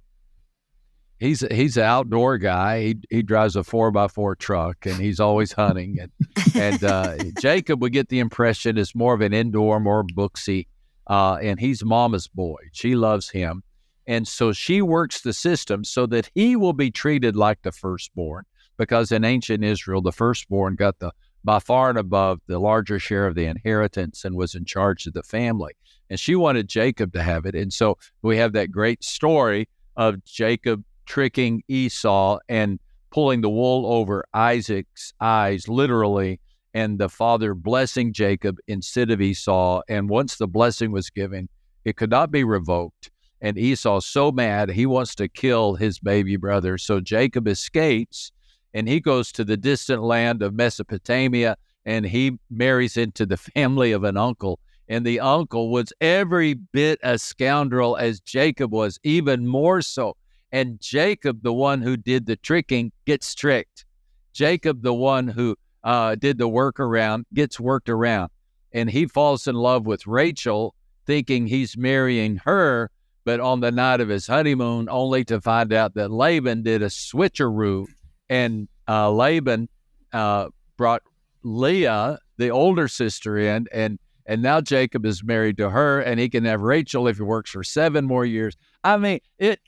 he's 1.19 1.41
he's 1.51 1.77
an 1.77 1.83
outdoor 1.83 2.37
guy. 2.37 2.81
He 2.81 2.95
he 3.09 3.21
drives 3.23 3.55
a 3.55 3.63
four 3.63 3.91
by 3.91 4.07
four 4.07 4.35
truck 4.35 4.85
and 4.85 4.95
he's 4.95 5.19
always 5.19 5.51
hunting. 5.51 5.97
And 5.99 6.11
and 6.55 6.83
uh, 6.83 7.17
Jacob, 7.41 7.81
we 7.81 7.89
get 7.89 8.09
the 8.09 8.19
impression 8.19 8.77
is 8.77 8.93
more 8.95 9.13
of 9.13 9.21
an 9.21 9.33
indoor, 9.33 9.79
more 9.79 10.03
booksy, 10.03 10.67
uh, 11.07 11.35
and 11.41 11.59
he's 11.59 11.83
mama's 11.83 12.27
boy. 12.27 12.61
She 12.71 12.95
loves 12.95 13.29
him, 13.29 13.63
and 14.05 14.27
so 14.27 14.51
she 14.51 14.81
works 14.81 15.21
the 15.21 15.33
system 15.33 15.83
so 15.83 16.05
that 16.07 16.29
he 16.35 16.55
will 16.55 16.73
be 16.73 16.91
treated 16.91 17.35
like 17.35 17.61
the 17.63 17.71
firstborn 17.71 18.45
because 18.77 19.11
in 19.11 19.23
ancient 19.23 19.63
Israel, 19.63 20.01
the 20.01 20.11
firstborn 20.11 20.75
got 20.75 20.99
the 20.99 21.11
by 21.43 21.59
far 21.59 21.89
and 21.89 21.97
above 21.97 22.39
the 22.47 22.59
larger 22.59 22.99
share 22.99 23.27
of 23.27 23.35
the 23.35 23.45
inheritance 23.45 24.25
and 24.25 24.35
was 24.35 24.55
in 24.55 24.65
charge 24.65 25.05
of 25.05 25.13
the 25.13 25.23
family. 25.23 25.73
And 26.09 26.19
she 26.19 26.35
wanted 26.35 26.67
Jacob 26.67 27.13
to 27.13 27.23
have 27.23 27.45
it. 27.45 27.55
And 27.55 27.73
so 27.73 27.97
we 28.21 28.37
have 28.37 28.53
that 28.53 28.71
great 28.71 29.03
story 29.03 29.67
of 29.95 30.23
Jacob 30.23 30.83
tricking 31.05 31.63
Esau 31.67 32.39
and 32.49 32.79
pulling 33.11 33.41
the 33.41 33.49
wool 33.49 33.85
over 33.85 34.25
Isaac's 34.33 35.13
eyes, 35.19 35.67
literally, 35.67 36.39
and 36.73 36.97
the 36.97 37.09
father 37.09 37.53
blessing 37.53 38.13
Jacob 38.13 38.57
instead 38.67 39.11
of 39.11 39.21
Esau. 39.21 39.81
And 39.87 40.09
once 40.09 40.37
the 40.37 40.47
blessing 40.47 40.91
was 40.91 41.09
given, 41.09 41.49
it 41.85 41.97
could 41.97 42.09
not 42.09 42.31
be 42.31 42.43
revoked. 42.43 43.11
And 43.41 43.57
Esau's 43.57 44.05
so 44.05 44.31
mad, 44.31 44.71
he 44.71 44.85
wants 44.85 45.15
to 45.15 45.27
kill 45.27 45.75
his 45.75 45.99
baby 45.99 46.37
brother. 46.37 46.77
So 46.77 47.01
Jacob 47.01 47.47
escapes 47.47 48.31
and 48.73 48.87
he 48.87 48.99
goes 48.99 49.31
to 49.33 49.43
the 49.43 49.57
distant 49.57 50.01
land 50.01 50.41
of 50.41 50.53
Mesopotamia 50.53 51.57
and 51.85 52.05
he 52.05 52.39
marries 52.49 52.97
into 52.97 53.25
the 53.25 53.37
family 53.55 53.91
of 53.91 54.03
an 54.03 54.17
uncle. 54.17 54.59
And 54.89 55.05
the 55.05 55.19
uncle 55.19 55.71
was 55.71 55.93
every 56.01 56.55
bit 56.55 56.99
a 57.03 57.17
scoundrel 57.17 57.95
as 57.95 58.19
Jacob 58.19 58.71
was, 58.71 58.99
even 59.03 59.47
more 59.47 59.81
so. 59.81 60.17
And 60.51 60.79
Jacob, 60.79 61.41
the 61.41 61.53
one 61.53 61.81
who 61.81 61.97
did 61.97 62.25
the 62.25 62.35
tricking, 62.35 62.91
gets 63.05 63.33
tricked. 63.33 63.85
Jacob, 64.33 64.81
the 64.81 64.93
one 64.93 65.27
who 65.27 65.55
uh, 65.83 66.15
did 66.15 66.37
the 66.37 66.49
workaround, 66.49 67.23
gets 67.33 67.59
worked 67.59 67.89
around. 67.89 68.29
And 68.71 68.89
he 68.89 69.05
falls 69.05 69.47
in 69.47 69.55
love 69.55 69.85
with 69.85 70.05
Rachel, 70.05 70.75
thinking 71.05 71.47
he's 71.47 71.77
marrying 71.77 72.37
her, 72.37 72.91
but 73.25 73.39
on 73.39 73.61
the 73.61 73.71
night 73.71 74.01
of 74.01 74.09
his 74.09 74.27
honeymoon, 74.27 74.89
only 74.89 75.23
to 75.25 75.39
find 75.39 75.71
out 75.71 75.93
that 75.95 76.11
Laban 76.11 76.63
did 76.63 76.81
a 76.81 76.87
switcheroo 76.87 77.87
and 78.33 78.67
uh, 78.87 79.11
Laban 79.11 79.69
uh, 80.11 80.47
brought 80.75 81.03
Leah, 81.43 82.17
the 82.37 82.49
older 82.49 82.87
sister, 82.87 83.37
in, 83.37 83.67
and 83.71 83.99
and 84.25 84.41
now 84.41 84.59
Jacob 84.59 85.05
is 85.05 85.23
married 85.23 85.57
to 85.57 85.69
her, 85.69 85.99
and 85.99 86.19
he 86.19 86.29
can 86.29 86.45
have 86.45 86.61
Rachel 86.61 87.07
if 87.07 87.17
he 87.17 87.23
works 87.23 87.51
for 87.51 87.63
seven 87.63 88.05
more 88.05 88.25
years. 88.25 88.55
I 88.83 88.97
mean, 88.97 89.19
it 89.37 89.59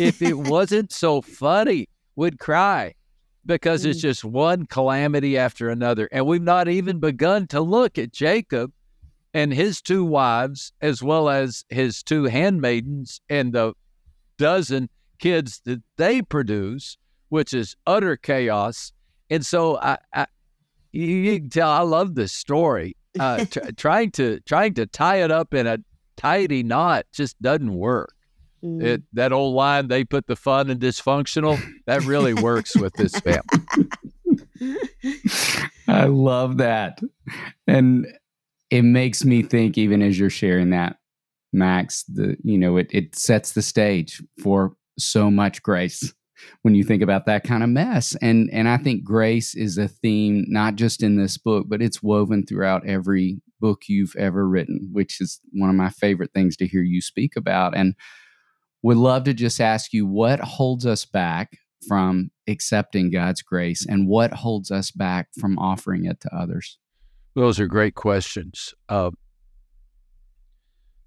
if 0.00 0.20
it 0.22 0.36
wasn't 0.54 0.90
so 0.90 1.22
funny, 1.22 1.88
would 2.16 2.40
cry 2.40 2.94
because 3.46 3.84
it's 3.84 4.00
mm. 4.00 4.02
just 4.02 4.24
one 4.24 4.66
calamity 4.66 5.38
after 5.38 5.70
another, 5.70 6.08
and 6.10 6.26
we've 6.26 6.42
not 6.42 6.66
even 6.66 6.98
begun 6.98 7.46
to 7.48 7.60
look 7.60 7.96
at 7.96 8.12
Jacob 8.12 8.72
and 9.32 9.54
his 9.54 9.80
two 9.80 10.04
wives, 10.04 10.72
as 10.80 11.00
well 11.00 11.28
as 11.28 11.64
his 11.68 12.02
two 12.02 12.24
handmaidens 12.24 13.20
and 13.28 13.52
the 13.52 13.74
dozen 14.36 14.88
kids 15.20 15.60
that 15.64 15.82
they 15.96 16.22
produce, 16.22 16.96
which 17.34 17.52
is 17.52 17.74
utter 17.84 18.16
chaos. 18.16 18.92
And 19.28 19.44
so 19.44 19.76
I, 19.78 19.98
I 20.14 20.26
you, 20.92 21.40
can 21.40 21.50
tell 21.50 21.68
I 21.68 21.80
love 21.80 22.14
this 22.14 22.30
story. 22.32 22.96
Uh, 23.18 23.44
trying 23.76 24.12
to 24.12 24.38
trying 24.46 24.74
to 24.74 24.86
tie 24.86 25.16
it 25.16 25.32
up 25.32 25.52
in 25.52 25.66
a 25.66 25.78
tidy 26.16 26.62
knot 26.62 27.06
just 27.12 27.42
doesn't 27.42 27.74
work. 27.74 28.14
Mm. 28.62 28.84
It, 28.84 29.02
that 29.14 29.32
old 29.32 29.56
line, 29.56 29.88
they 29.88 30.04
put 30.04 30.28
the 30.28 30.36
fun 30.36 30.70
in 30.70 30.78
dysfunctional, 30.78 31.60
that 31.86 32.04
really 32.04 32.34
works 32.34 32.76
with 32.76 32.94
this 32.94 33.18
family. 33.18 33.88
I 35.88 36.04
love 36.04 36.58
that. 36.58 37.00
And 37.66 38.06
it 38.70 38.82
makes 38.82 39.24
me 39.24 39.42
think, 39.42 39.76
even 39.76 40.02
as 40.02 40.16
you're 40.16 40.30
sharing 40.30 40.70
that, 40.70 40.98
Max, 41.52 42.04
the 42.04 42.36
you 42.44 42.58
know, 42.58 42.76
it 42.76 42.86
it 42.92 43.16
sets 43.16 43.52
the 43.52 43.62
stage 43.62 44.22
for 44.40 44.76
so 45.00 45.32
much 45.32 45.64
grace 45.64 46.14
when 46.62 46.74
you 46.74 46.84
think 46.84 47.02
about 47.02 47.26
that 47.26 47.44
kind 47.44 47.62
of 47.62 47.68
mess. 47.68 48.16
And 48.22 48.48
and 48.52 48.68
I 48.68 48.76
think 48.76 49.04
grace 49.04 49.54
is 49.54 49.78
a 49.78 49.88
theme 49.88 50.44
not 50.48 50.76
just 50.76 51.02
in 51.02 51.16
this 51.16 51.38
book, 51.38 51.66
but 51.68 51.82
it's 51.82 52.02
woven 52.02 52.46
throughout 52.46 52.86
every 52.86 53.40
book 53.60 53.82
you've 53.88 54.14
ever 54.16 54.48
written, 54.48 54.88
which 54.92 55.20
is 55.20 55.40
one 55.52 55.70
of 55.70 55.76
my 55.76 55.90
favorite 55.90 56.32
things 56.34 56.56
to 56.58 56.66
hear 56.66 56.82
you 56.82 57.00
speak 57.00 57.36
about. 57.36 57.76
And 57.76 57.94
would 58.82 58.96
love 58.96 59.24
to 59.24 59.34
just 59.34 59.60
ask 59.60 59.92
you 59.92 60.06
what 60.06 60.40
holds 60.40 60.84
us 60.84 61.04
back 61.04 61.58
from 61.88 62.30
accepting 62.48 63.10
God's 63.10 63.42
grace 63.42 63.86
and 63.86 64.08
what 64.08 64.32
holds 64.32 64.70
us 64.70 64.90
back 64.90 65.28
from 65.38 65.58
offering 65.58 66.04
it 66.04 66.20
to 66.20 66.36
others? 66.36 66.78
Those 67.34 67.58
are 67.58 67.66
great 67.66 67.94
questions. 67.94 68.74
Uh, 68.88 69.10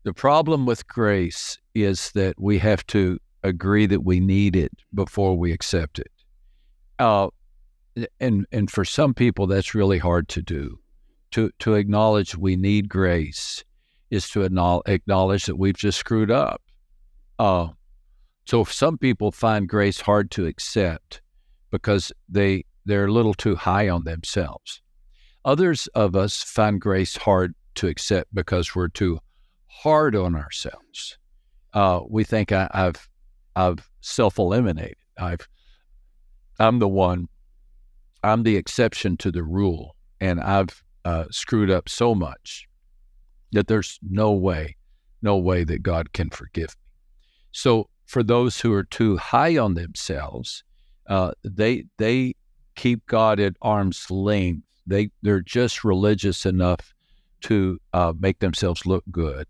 the 0.04 0.14
problem 0.14 0.66
with 0.66 0.88
grace 0.88 1.58
is 1.76 2.12
that 2.14 2.40
we 2.40 2.60
have 2.60 2.86
to 2.88 3.20
agree 3.44 3.86
that 3.86 4.04
we 4.04 4.20
need 4.20 4.56
it 4.56 4.72
before 4.94 5.38
we 5.38 5.52
accept 5.52 6.00
it. 6.00 6.12
Uh, 7.00 7.30
and 8.20 8.46
and 8.52 8.70
for 8.70 8.86
some 8.86 9.14
people, 9.14 9.48
that's 9.48 9.76
really 9.76 9.98
hard 9.98 10.28
to 10.30 10.42
do. 10.42 10.80
To 11.32 11.52
to 11.60 11.76
acknowledge 11.76 12.36
we 12.36 12.56
need 12.56 12.90
grace 12.90 13.64
is 14.10 14.30
to 14.30 14.44
acknowledge 14.44 15.46
that 15.46 15.58
we've 15.58 15.78
just 15.78 16.00
screwed 16.00 16.32
up. 16.32 16.62
Uh, 17.40 17.68
so 18.46 18.64
some 18.64 18.98
people 18.98 19.32
find 19.32 19.68
grace 19.68 20.00
hard 20.00 20.32
to 20.32 20.46
accept 20.46 21.22
because 21.72 22.12
they 22.30 22.64
they're 22.86 23.06
a 23.06 23.12
little 23.12 23.34
too 23.34 23.56
high 23.56 23.90
on 23.90 24.06
themselves. 24.06 24.82
Others 25.44 25.88
of 25.88 26.16
us 26.16 26.44
find 26.44 26.80
grace 26.80 27.18
hard 27.18 27.54
to 27.76 27.88
accept 27.88 28.34
because 28.34 28.74
we're 28.74 28.88
too 28.88 29.20
hard 29.68 30.16
on 30.16 30.36
ourselves. 30.36 31.18
Uh, 31.74 32.02
we 32.10 32.24
think 32.24 32.52
I, 32.52 32.70
have 32.74 33.08
I've 33.58 33.90
self 34.02 34.38
eliminated. 34.38 34.98
I've 35.18 35.48
I'm 36.60 36.78
the 36.80 36.88
one. 36.88 37.28
I'm 38.24 38.44
the 38.44 38.56
exception 38.56 39.18
to 39.18 39.32
the 39.32 39.44
rule, 39.44 39.96
and 40.20 40.40
I've 40.40 40.84
uh, 41.06 41.26
screwed 41.32 41.72
up 41.72 41.90
so 41.90 42.14
much 42.14 42.68
that 43.54 43.68
there's 43.68 44.00
no 44.08 44.32
way, 44.32 44.76
no 45.22 45.38
way 45.38 45.64
that 45.64 45.82
God 45.82 46.14
can 46.14 46.30
forgive 46.30 46.70
me. 46.70 46.92
So 47.52 47.90
for 48.06 48.22
those 48.22 48.60
who 48.60 48.74
are 48.74 48.84
too 48.84 49.18
high 49.18 49.58
on 49.58 49.74
themselves, 49.74 50.64
uh, 51.08 51.32
they 51.44 51.86
they 51.98 52.36
keep 52.76 53.06
God 53.08 53.40
at 53.40 53.54
arm's 53.62 54.12
length. 54.12 54.68
They 54.86 55.10
they're 55.24 55.42
just 55.42 55.84
religious 55.84 56.46
enough 56.46 56.94
to 57.42 57.80
uh, 57.94 58.14
make 58.20 58.40
themselves 58.40 58.86
look 58.86 59.04
good, 59.12 59.48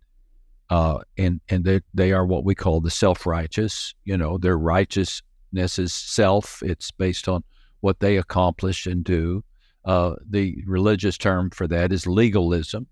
uh, 0.70 1.00
and 1.18 1.42
and 1.50 1.64
they 1.64 1.82
they 1.94 2.12
are 2.12 2.26
what 2.26 2.44
we 2.44 2.56
call 2.56 2.82
the 2.82 2.90
self 2.90 3.26
righteous. 3.26 3.94
You 4.04 4.18
know, 4.18 4.38
their 4.38 4.58
righteousness 4.58 5.80
is 5.80 5.94
self. 5.94 6.62
It's 6.64 6.92
based 6.92 7.28
on 7.28 7.44
what 7.82 8.00
they 8.00 8.18
accomplish 8.18 8.86
and 8.86 9.04
do. 9.04 9.44
Uh, 9.86 10.16
the 10.30 10.62
religious 10.66 11.18
term 11.18 11.50
for 11.50 11.68
that 11.68 11.94
is 11.94 12.06
legalism. 12.06 12.88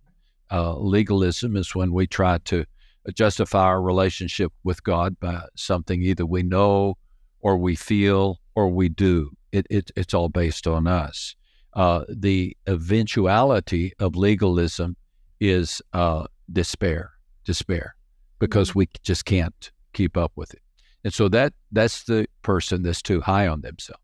Uh, 0.51 0.77
legalism 0.77 1.57
is 1.57 1.75
when 1.75 1.91
we 1.91 2.07
try 2.07 2.37
to 2.45 2.65
justify 3.13 3.63
our 3.63 3.81
relationship 3.81 4.51
with 4.63 4.83
God 4.83 5.19
by 5.19 5.41
something 5.55 6.01
either 6.01 6.25
we 6.25 6.43
know 6.43 6.97
or 7.41 7.57
we 7.57 7.75
feel 7.75 8.39
or 8.55 8.69
we 8.69 8.89
do. 8.89 9.31
It, 9.51 9.67
it 9.69 9.91
it's 9.95 10.13
all 10.13 10.29
based 10.29 10.67
on 10.67 10.87
us. 10.87 11.35
Uh, 11.73 12.05
the 12.07 12.55
eventuality 12.67 13.93
of 13.99 14.15
legalism 14.15 14.95
is 15.39 15.81
uh, 15.93 16.25
despair, 16.51 17.11
despair, 17.45 17.95
because 18.39 18.71
mm-hmm. 18.71 18.79
we 18.79 18.89
just 19.03 19.25
can't 19.25 19.71
keep 19.93 20.17
up 20.17 20.31
with 20.35 20.53
it. 20.53 20.61
And 21.03 21.13
so 21.13 21.29
that 21.29 21.53
that's 21.71 22.03
the 22.03 22.27
person 22.41 22.83
that's 22.83 23.01
too 23.01 23.21
high 23.21 23.47
on 23.47 23.61
themselves. 23.61 24.01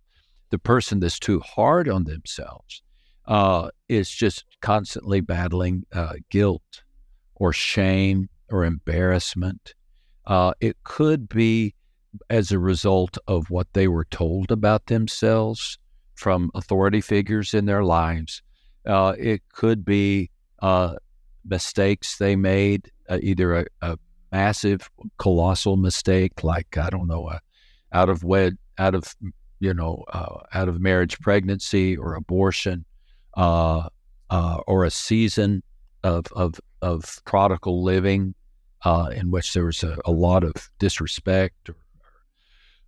The 0.51 0.59
person 0.59 0.99
that's 0.99 1.19
too 1.19 1.39
hard 1.39 1.89
on 1.89 2.03
themselves 2.03 2.83
uh, 3.25 3.69
is 3.89 4.09
just 4.09 4.45
constantly 4.61 5.21
battling 5.21 5.85
uh, 5.93 6.13
guilt 6.29 6.83
or 7.35 7.53
shame 7.53 8.29
or 8.49 8.65
embarrassment. 8.65 9.73
Uh, 10.25 10.53
it 10.59 10.77
could 10.83 11.27
be 11.27 11.73
as 12.29 12.51
a 12.51 12.59
result 12.59 13.17
of 13.27 13.49
what 13.49 13.67
they 13.73 13.87
were 13.87 14.05
told 14.05 14.51
about 14.51 14.85
themselves 14.85 15.77
from 16.15 16.51
authority 16.53 17.01
figures 17.01 17.53
in 17.53 17.65
their 17.65 17.83
lives. 17.83 18.43
Uh, 18.85 19.15
it 19.17 19.41
could 19.53 19.83
be 19.83 20.29
uh, 20.61 20.95
mistakes 21.45 22.17
they 22.17 22.35
made, 22.35 22.91
uh, 23.09 23.19
either 23.21 23.55
a, 23.55 23.65
a, 23.81 23.97
massive, 24.31 24.89
colossal 25.17 25.75
mistake, 25.75 26.41
like 26.41 26.77
I 26.77 26.89
don't 26.89 27.07
know, 27.07 27.27
a 27.29 27.41
out 27.91 28.07
of 28.07 28.23
wed, 28.23 28.57
out 28.77 28.95
of 28.95 29.13
you 29.59 29.73
know, 29.73 30.05
uh, 30.13 30.37
out 30.53 30.69
of 30.69 30.79
marriage 30.79 31.19
pregnancy 31.19 31.97
or 31.97 32.15
abortion, 32.15 32.85
uh, 33.35 33.89
or 34.29 34.85
a 34.85 34.91
season 34.91 35.63
of 36.03 36.27
of 36.31 36.59
of 36.81 37.19
prodigal 37.25 37.83
living 37.83 38.33
uh, 38.83 39.11
in 39.15 39.31
which 39.31 39.53
there 39.53 39.65
was 39.65 39.83
a, 39.83 39.97
a 40.05 40.11
lot 40.11 40.43
of 40.43 40.53
disrespect 40.79 41.69
or, 41.69 41.75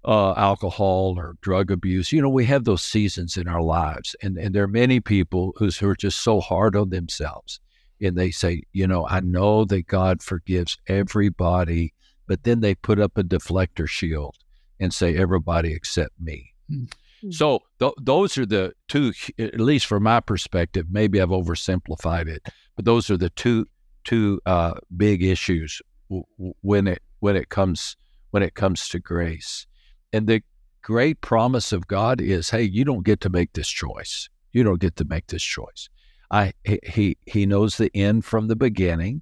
uh, 0.06 0.34
alcohol 0.36 1.16
or 1.18 1.36
drug 1.42 1.72
abuse. 1.72 2.12
You 2.12 2.22
know, 2.22 2.30
we 2.30 2.46
have 2.46 2.66
those 2.66 2.82
seasons 2.82 3.38
in 3.38 3.48
our 3.48 3.62
lives, 3.62 4.16
and, 4.22 4.38
and 4.38 4.54
there 4.54 4.64
are 4.64 4.68
many 4.68 5.00
people 5.00 5.54
who's, 5.58 5.78
who 5.78 5.90
are 5.90 5.96
just 5.96 6.24
so 6.24 6.40
hard 6.40 6.76
on 6.76 6.90
themselves. 6.90 7.60
And 8.04 8.18
they 8.18 8.32
say, 8.32 8.64
you 8.74 8.86
know, 8.86 9.08
I 9.08 9.22
know 9.22 9.66
that 9.66 9.88
God 9.88 10.22
forgives 10.22 10.78
everybody, 10.88 11.94
but 12.28 12.44
then 12.44 12.60
they 12.60 12.76
put 12.76 13.00
up 13.00 13.18
a 13.18 13.24
deflector 13.24 13.88
shield 13.88 14.36
and 14.80 14.94
say, 14.94 15.16
everybody 15.16 15.74
except 15.74 16.14
me. 16.20 16.54
Mm-hmm. 16.70 17.32
So 17.32 17.62
th- 17.80 17.94
those 18.02 18.38
are 18.38 18.46
the 18.46 18.74
two, 18.90 19.14
at 19.40 19.60
least 19.60 19.86
from 19.86 20.04
my 20.04 20.20
perspective, 20.20 20.88
maybe 20.90 21.22
I've 21.22 21.30
oversimplified 21.30 22.28
it, 22.28 22.46
but 22.76 22.86
those 22.86 23.10
are 23.10 23.18
the 23.18 23.30
two 23.30 23.68
two 24.04 24.42
uh, 24.46 24.74
big 24.98 25.24
issues 25.24 25.82
w- 26.10 26.54
when 26.62 26.88
it 26.88 27.02
when 27.22 27.38
it 27.38 27.48
comes 27.48 27.96
when 28.32 28.44
it 28.44 28.56
comes 28.56 28.90
to 28.90 29.00
grace. 29.00 29.66
And 30.12 30.28
the 30.28 30.42
great 30.82 31.22
promise 31.22 31.72
of 31.72 31.88
God 31.88 32.20
is, 32.20 32.50
hey, 32.50 32.64
you 32.64 32.84
don't 32.84 33.06
get 33.06 33.22
to 33.22 33.30
make 33.30 33.54
this 33.54 33.70
choice. 33.70 34.30
You 34.52 34.64
don't 34.64 34.82
get 34.82 34.98
to 34.98 35.06
make 35.06 35.28
this 35.28 35.44
choice. 35.44 35.90
I 36.34 36.54
he 36.64 37.18
he 37.26 37.46
knows 37.46 37.78
the 37.78 37.92
end 37.96 38.26
from 38.26 38.48
the 38.48 38.56
beginning. 38.56 39.22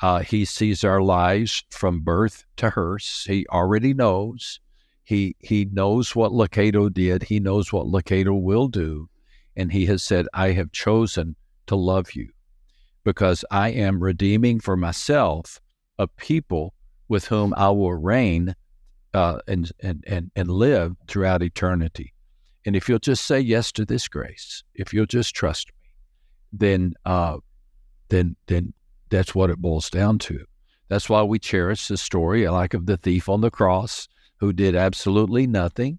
Uh, 0.00 0.20
he 0.20 0.44
sees 0.44 0.84
our 0.84 1.00
lives 1.00 1.64
from 1.70 2.00
birth 2.00 2.44
to 2.56 2.70
hearse. 2.70 3.24
He 3.26 3.46
already 3.48 3.94
knows. 3.94 4.60
He 5.04 5.34
he 5.40 5.64
knows 5.64 6.14
what 6.14 6.32
Lucado 6.32 6.92
did. 6.92 7.24
He 7.24 7.40
knows 7.40 7.72
what 7.72 7.86
Lucado 7.86 8.40
will 8.40 8.68
do, 8.68 9.08
and 9.56 9.72
he 9.72 9.86
has 9.86 10.02
said, 10.02 10.28
"I 10.34 10.52
have 10.52 10.70
chosen 10.70 11.34
to 11.66 11.74
love 11.74 12.12
you." 12.12 12.28
because 13.04 13.44
I 13.50 13.70
am 13.70 14.02
redeeming 14.02 14.60
for 14.60 14.76
myself 14.76 15.60
a 15.98 16.06
people 16.06 16.74
with 17.08 17.26
whom 17.26 17.52
I 17.56 17.70
will 17.70 17.94
reign 17.94 18.54
uh, 19.14 19.40
and, 19.46 19.70
and, 19.80 20.04
and, 20.06 20.30
and 20.34 20.50
live 20.50 20.96
throughout 21.08 21.42
eternity. 21.42 22.12
And 22.64 22.76
if 22.76 22.88
you'll 22.88 22.98
just 22.98 23.26
say 23.26 23.40
yes 23.40 23.72
to 23.72 23.84
this 23.84 24.08
grace, 24.08 24.62
if 24.74 24.94
you'll 24.94 25.06
just 25.06 25.34
trust 25.34 25.68
me, 25.68 25.81
then, 26.52 26.94
uh, 27.04 27.38
then, 28.08 28.36
then 28.46 28.72
that's 29.10 29.34
what 29.34 29.50
it 29.50 29.58
boils 29.58 29.90
down 29.90 30.18
to. 30.20 30.44
That's 30.88 31.08
why 31.08 31.22
we 31.22 31.38
cherish 31.38 31.88
the 31.88 31.96
story, 31.96 32.46
like 32.48 32.74
of 32.74 32.86
the 32.86 32.96
thief 32.96 33.28
on 33.28 33.40
the 33.40 33.50
cross 33.50 34.08
who 34.36 34.52
did 34.52 34.76
absolutely 34.76 35.46
nothing 35.46 35.98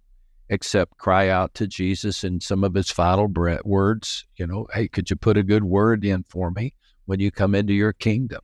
except 0.49 0.97
cry 0.97 1.29
out 1.29 1.53
to 1.55 1.65
Jesus 1.65 2.23
in 2.23 2.39
some 2.39 2.63
of 2.63 2.75
his 2.75 2.91
final 2.91 3.27
words. 3.63 4.25
You 4.35 4.45
know, 4.45 4.67
hey, 4.73 4.87
could 4.87 5.09
you 5.09 5.15
put 5.15 5.37
a 5.37 5.43
good 5.43 5.63
word 5.63 6.05
in 6.05 6.23
for 6.29 6.51
me? 6.51 6.73
when 7.05 7.19
you 7.19 7.31
come 7.31 7.55
into 7.55 7.73
your 7.73 7.93
kingdom. 7.93 8.41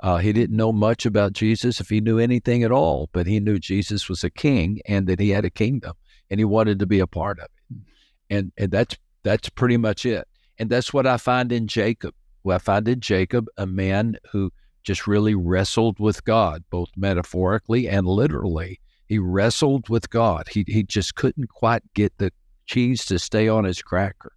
Uh, 0.00 0.18
he 0.18 0.32
didn't 0.32 0.56
know 0.56 0.72
much 0.72 1.04
about 1.04 1.32
Jesus, 1.32 1.80
if 1.80 1.88
he 1.88 2.00
knew 2.00 2.18
anything 2.18 2.62
at 2.62 2.70
all, 2.70 3.08
but 3.12 3.26
he 3.26 3.40
knew 3.40 3.58
Jesus 3.58 4.08
was 4.08 4.22
a 4.22 4.30
king 4.30 4.80
and 4.86 5.08
that 5.08 5.18
he 5.18 5.30
had 5.30 5.44
a 5.44 5.50
kingdom, 5.50 5.94
and 6.30 6.38
he 6.38 6.44
wanted 6.44 6.78
to 6.78 6.86
be 6.86 7.00
a 7.00 7.06
part 7.06 7.38
of 7.40 7.46
it. 7.46 7.76
And 8.30 8.52
and 8.56 8.70
that's 8.70 8.96
that's 9.24 9.48
pretty 9.48 9.76
much 9.76 10.06
it. 10.06 10.28
And 10.58 10.70
that's 10.70 10.92
what 10.92 11.06
I 11.06 11.16
find 11.16 11.52
in 11.52 11.66
Jacob 11.66 12.14
Well, 12.44 12.56
I 12.56 12.58
find 12.58 12.88
in 12.88 13.00
Jacob 13.00 13.46
a 13.56 13.66
man 13.66 14.16
who 14.30 14.52
just 14.82 15.06
really 15.06 15.34
wrestled 15.34 15.98
with 15.98 16.24
God, 16.24 16.64
both 16.70 16.88
metaphorically 16.96 17.88
and 17.88 18.06
literally. 18.06 18.80
He 19.06 19.18
wrestled 19.18 19.88
with 19.88 20.10
God. 20.10 20.48
He 20.48 20.64
he 20.66 20.82
just 20.82 21.14
couldn't 21.14 21.48
quite 21.48 21.82
get 21.94 22.16
the 22.18 22.30
cheese 22.66 23.04
to 23.06 23.18
stay 23.18 23.48
on 23.48 23.64
his 23.64 23.82
cracker. 23.82 24.32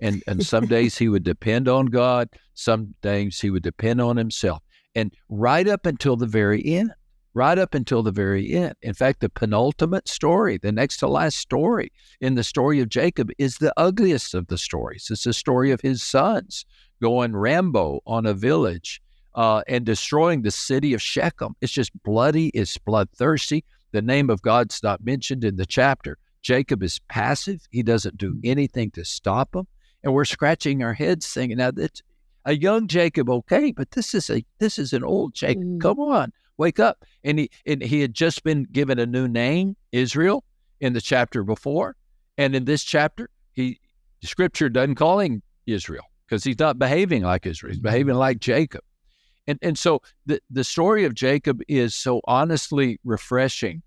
And 0.00 0.22
and 0.26 0.44
some 0.44 0.66
days 0.76 0.98
he 0.98 1.08
would 1.08 1.24
depend 1.24 1.68
on 1.68 1.86
God, 1.86 2.28
some 2.54 2.94
days 3.02 3.40
he 3.40 3.50
would 3.50 3.62
depend 3.62 4.00
on 4.00 4.16
himself. 4.16 4.62
And 4.94 5.12
right 5.28 5.68
up 5.68 5.86
until 5.86 6.16
the 6.16 6.26
very 6.26 6.64
end, 6.64 6.92
right 7.36 7.58
up 7.58 7.74
until 7.74 8.02
the 8.02 8.10
very 8.10 8.50
end. 8.54 8.74
In 8.80 8.94
fact, 8.94 9.20
the 9.20 9.28
penultimate 9.28 10.08
story, 10.08 10.56
the 10.56 10.72
next 10.72 10.96
to 10.98 11.06
last 11.06 11.36
story 11.36 11.92
in 12.22 12.34
the 12.34 12.42
story 12.42 12.80
of 12.80 12.88
Jacob 12.88 13.30
is 13.36 13.58
the 13.58 13.74
ugliest 13.76 14.34
of 14.34 14.46
the 14.46 14.56
stories. 14.56 15.08
It's 15.10 15.24
the 15.24 15.34
story 15.34 15.70
of 15.70 15.82
his 15.82 16.02
sons 16.02 16.64
going 17.02 17.36
Rambo 17.36 18.00
on 18.06 18.24
a 18.24 18.32
village 18.32 19.02
uh, 19.34 19.62
and 19.68 19.84
destroying 19.84 20.42
the 20.42 20.50
city 20.50 20.94
of 20.94 21.02
Shechem. 21.02 21.54
It's 21.60 21.74
just 21.74 21.92
bloody, 22.02 22.48
it's 22.48 22.78
bloodthirsty. 22.78 23.64
The 23.92 24.00
name 24.00 24.30
of 24.30 24.40
God's 24.40 24.82
not 24.82 25.04
mentioned 25.04 25.44
in 25.44 25.56
the 25.56 25.66
chapter. 25.66 26.16
Jacob 26.40 26.82
is 26.82 27.00
passive. 27.10 27.60
He 27.70 27.82
doesn't 27.82 28.16
do 28.16 28.40
anything 28.44 28.92
to 28.92 29.04
stop 29.04 29.54
him. 29.54 29.66
And 30.02 30.14
we're 30.14 30.24
scratching 30.24 30.82
our 30.82 30.94
heads 30.94 31.30
thinking, 31.30 31.58
now 31.58 31.70
that's 31.70 32.00
a 32.46 32.56
young 32.56 32.86
Jacob, 32.86 33.28
okay, 33.28 33.72
but 33.72 33.90
this 33.90 34.14
is 34.14 34.30
a 34.30 34.42
this 34.58 34.78
is 34.78 34.94
an 34.94 35.04
old 35.04 35.34
Jacob. 35.34 35.64
Mm. 35.64 35.80
Come 35.80 35.98
on, 35.98 36.32
wake 36.58 36.80
up. 36.80 37.04
And 37.24 37.38
he 37.38 37.50
and 37.66 37.82
he 37.82 38.00
had 38.00 38.14
just 38.14 38.44
been 38.44 38.64
given 38.70 38.98
a 38.98 39.06
new 39.06 39.28
name, 39.28 39.76
Israel, 39.92 40.44
in 40.80 40.92
the 40.92 41.00
chapter 41.00 41.42
before. 41.42 41.96
And 42.38 42.54
in 42.54 42.64
this 42.64 42.84
chapter, 42.84 43.30
he 43.52 43.80
scripture 44.22 44.68
doesn't 44.68 44.96
call 44.96 45.20
him 45.20 45.42
Israel 45.66 46.04
because 46.26 46.44
he's 46.44 46.58
not 46.58 46.78
behaving 46.78 47.22
like 47.22 47.46
Israel. 47.46 47.72
He's 47.72 47.80
behaving 47.80 48.14
like 48.14 48.40
Jacob. 48.40 48.82
And 49.46 49.58
and 49.62 49.78
so 49.78 50.02
the 50.26 50.40
the 50.50 50.64
story 50.64 51.04
of 51.04 51.14
Jacob 51.14 51.60
is 51.68 51.94
so 51.94 52.20
honestly 52.24 52.98
refreshing 53.04 53.82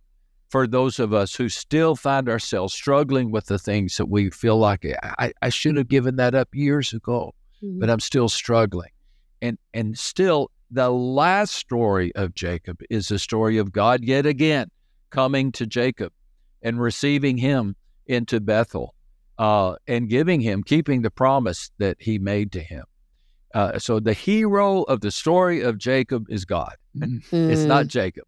for 0.50 0.66
those 0.66 1.00
of 1.00 1.14
us 1.14 1.36
who 1.36 1.48
still 1.48 1.96
find 1.96 2.28
ourselves 2.28 2.74
struggling 2.74 3.32
with 3.32 3.46
the 3.46 3.60
things 3.60 3.98
that 3.98 4.08
we 4.08 4.32
feel 4.32 4.58
like 4.58 4.86
I, 5.20 5.32
I 5.42 5.50
should 5.50 5.78
have 5.78 5.88
given 5.88 6.16
that 6.16 6.34
up 6.34 6.50
years 6.54 6.92
ago, 6.92 7.36
mm-hmm. 7.64 7.80
but 7.80 7.90
I'm 7.90 8.00
still 8.00 8.30
struggling. 8.30 8.90
And 9.42 9.58
and 9.74 9.98
still 9.98 10.52
the 10.72 10.90
last 10.90 11.56
story 11.56 12.14
of 12.16 12.34
Jacob 12.34 12.82
is 12.90 13.08
the 13.08 13.20
story 13.20 13.58
of 13.58 13.72
God 13.72 14.04
yet 14.04 14.26
again 14.26 14.70
coming 15.10 15.52
to 15.54 15.66
Jacob 15.66 16.14
and 16.62 16.80
receiving 16.80 17.38
him 17.38 17.76
into 18.06 18.40
Bethel 18.40 18.94
uh, 19.38 19.76
and 19.88 20.10
giving 20.10 20.42
him, 20.42 20.64
keeping 20.64 21.02
the 21.02 21.12
promise 21.12 21.72
that 21.78 21.98
he 22.00 22.20
made 22.20 22.52
to 22.52 22.60
him. 22.60 22.84
Uh, 23.54 23.80
so 23.80 24.00
the 24.00 24.14
hero 24.14 24.84
of 24.84 25.02
the 25.02 25.12
story 25.12 25.62
of 25.62 25.78
Jacob 25.78 26.26
is 26.30 26.46
God. 26.46 26.76
Mm-hmm. 26.96 27.36
It's 27.52 27.64
not 27.64 27.88
Jacob. 27.88 28.26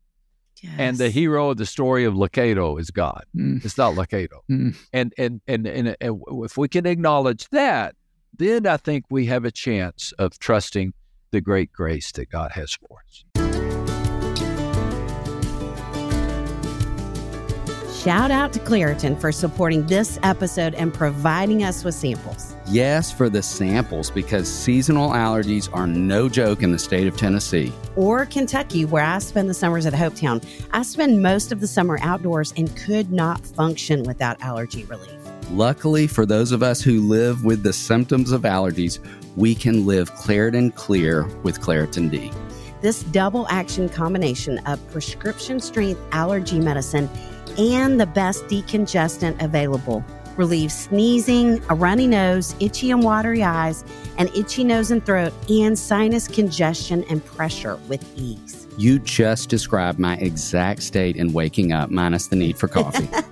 Yes. 0.61 0.73
And 0.77 0.97
the 0.97 1.09
hero 1.09 1.49
of 1.49 1.57
the 1.57 1.65
story 1.65 2.05
of 2.05 2.13
Lucado 2.13 2.79
is 2.79 2.91
God. 2.91 3.25
Mm. 3.35 3.63
It's 3.65 3.77
not 3.77 3.95
Lucado. 3.95 4.39
Mm. 4.49 4.75
And, 4.93 5.13
and, 5.17 5.41
and, 5.47 5.65
and, 5.67 5.95
and 5.99 6.21
if 6.43 6.57
we 6.57 6.67
can 6.67 6.85
acknowledge 6.85 7.49
that, 7.49 7.95
then 8.37 8.67
I 8.67 8.77
think 8.77 9.05
we 9.09 9.25
have 9.25 9.43
a 9.43 9.51
chance 9.51 10.13
of 10.19 10.37
trusting 10.39 10.93
the 11.31 11.41
great 11.41 11.71
grace 11.71 12.11
that 12.13 12.29
God 12.29 12.51
has 12.51 12.73
for 12.73 12.99
us. 13.07 13.25
Shout 18.01 18.31
out 18.31 18.51
to 18.53 18.59
Claritin 18.59 19.21
for 19.21 19.31
supporting 19.31 19.85
this 19.85 20.17
episode 20.23 20.73
and 20.73 20.91
providing 20.91 21.63
us 21.63 21.83
with 21.83 21.93
samples. 21.93 22.55
Yes, 22.67 23.11
for 23.11 23.29
the 23.29 23.43
samples, 23.43 24.09
because 24.09 24.51
seasonal 24.51 25.11
allergies 25.11 25.69
are 25.71 25.85
no 25.85 26.27
joke 26.27 26.63
in 26.63 26.71
the 26.71 26.79
state 26.79 27.05
of 27.05 27.15
Tennessee. 27.15 27.71
Or 27.95 28.25
Kentucky, 28.25 28.85
where 28.85 29.03
I 29.03 29.19
spend 29.19 29.51
the 29.51 29.53
summers 29.53 29.85
at 29.85 29.93
Hopetown. 29.93 30.43
I 30.71 30.81
spend 30.81 31.21
most 31.21 31.51
of 31.51 31.59
the 31.59 31.67
summer 31.67 31.99
outdoors 32.01 32.51
and 32.57 32.75
could 32.75 33.11
not 33.11 33.45
function 33.45 34.01
without 34.01 34.41
allergy 34.41 34.83
relief. 34.85 35.20
Luckily, 35.49 36.07
for 36.07 36.25
those 36.25 36.51
of 36.51 36.63
us 36.63 36.81
who 36.81 37.01
live 37.01 37.43
with 37.43 37.63
the 37.63 37.73
symptoms 37.73 38.31
of 38.31 38.43
allergies, 38.43 38.99
we 39.35 39.55
can 39.55 39.85
live 39.85 40.13
Claritin 40.13 40.73
Clear 40.75 41.25
with 41.43 41.59
Claritin 41.59 42.09
D. 42.09 42.31
This 42.81 43.03
double 43.03 43.47
action 43.49 43.89
combination 43.89 44.59
of 44.59 44.79
prescription 44.91 45.59
strength 45.59 46.01
allergy 46.11 46.59
medicine 46.59 47.09
and 47.57 47.99
the 47.99 48.05
best 48.05 48.45
decongestant 48.45 49.41
available 49.43 50.03
relieves 50.37 50.73
sneezing, 50.73 51.61
a 51.69 51.75
runny 51.75 52.07
nose, 52.07 52.55
itchy 52.59 52.91
and 52.91 53.03
watery 53.03 53.43
eyes, 53.43 53.83
an 54.17 54.29
itchy 54.35 54.63
nose 54.63 54.91
and 54.91 55.05
throat, 55.05 55.33
and 55.49 55.77
sinus 55.77 56.27
congestion 56.27 57.03
and 57.09 57.23
pressure 57.25 57.75
with 57.87 58.03
ease. 58.17 58.67
You 58.77 58.99
just 58.99 59.49
described 59.49 59.99
my 59.99 60.15
exact 60.17 60.83
state 60.83 61.17
in 61.17 61.33
waking 61.33 61.73
up, 61.73 61.89
minus 61.89 62.27
the 62.27 62.35
need 62.35 62.57
for 62.57 62.67
coffee. 62.67 63.09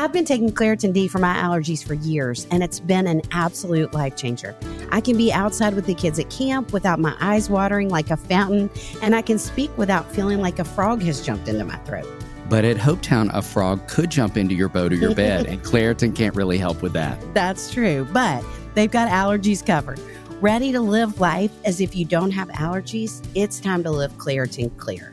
I've 0.00 0.14
been 0.14 0.24
taking 0.24 0.50
Claritin 0.50 0.94
D 0.94 1.08
for 1.08 1.18
my 1.18 1.34
allergies 1.34 1.86
for 1.86 1.92
years, 1.92 2.46
and 2.50 2.62
it's 2.62 2.80
been 2.80 3.06
an 3.06 3.20
absolute 3.32 3.92
life 3.92 4.16
changer. 4.16 4.56
I 4.90 5.02
can 5.02 5.14
be 5.14 5.30
outside 5.30 5.74
with 5.74 5.84
the 5.84 5.94
kids 5.94 6.18
at 6.18 6.30
camp 6.30 6.72
without 6.72 6.98
my 6.98 7.14
eyes 7.20 7.50
watering 7.50 7.90
like 7.90 8.10
a 8.10 8.16
fountain, 8.16 8.70
and 9.02 9.14
I 9.14 9.20
can 9.20 9.38
speak 9.38 9.76
without 9.76 10.10
feeling 10.10 10.40
like 10.40 10.58
a 10.58 10.64
frog 10.64 11.02
has 11.02 11.20
jumped 11.20 11.48
into 11.48 11.66
my 11.66 11.76
throat. 11.80 12.08
But 12.48 12.64
at 12.64 12.78
Hopetown, 12.78 13.28
a 13.34 13.42
frog 13.42 13.86
could 13.88 14.08
jump 14.08 14.38
into 14.38 14.54
your 14.54 14.70
boat 14.70 14.90
or 14.90 14.96
your 14.96 15.14
bed, 15.14 15.44
and 15.44 15.62
Claritin 15.62 16.16
can't 16.16 16.34
really 16.34 16.56
help 16.56 16.80
with 16.80 16.94
that. 16.94 17.22
That's 17.34 17.70
true, 17.70 18.08
but 18.10 18.42
they've 18.72 18.90
got 18.90 19.10
allergies 19.10 19.64
covered. 19.64 20.00
Ready 20.40 20.72
to 20.72 20.80
live 20.80 21.20
life 21.20 21.52
as 21.66 21.82
if 21.82 21.94
you 21.94 22.06
don't 22.06 22.30
have 22.30 22.48
allergies? 22.48 23.22
It's 23.34 23.60
time 23.60 23.82
to 23.82 23.90
live 23.90 24.12
Claritin 24.14 24.74
Clear. 24.78 25.12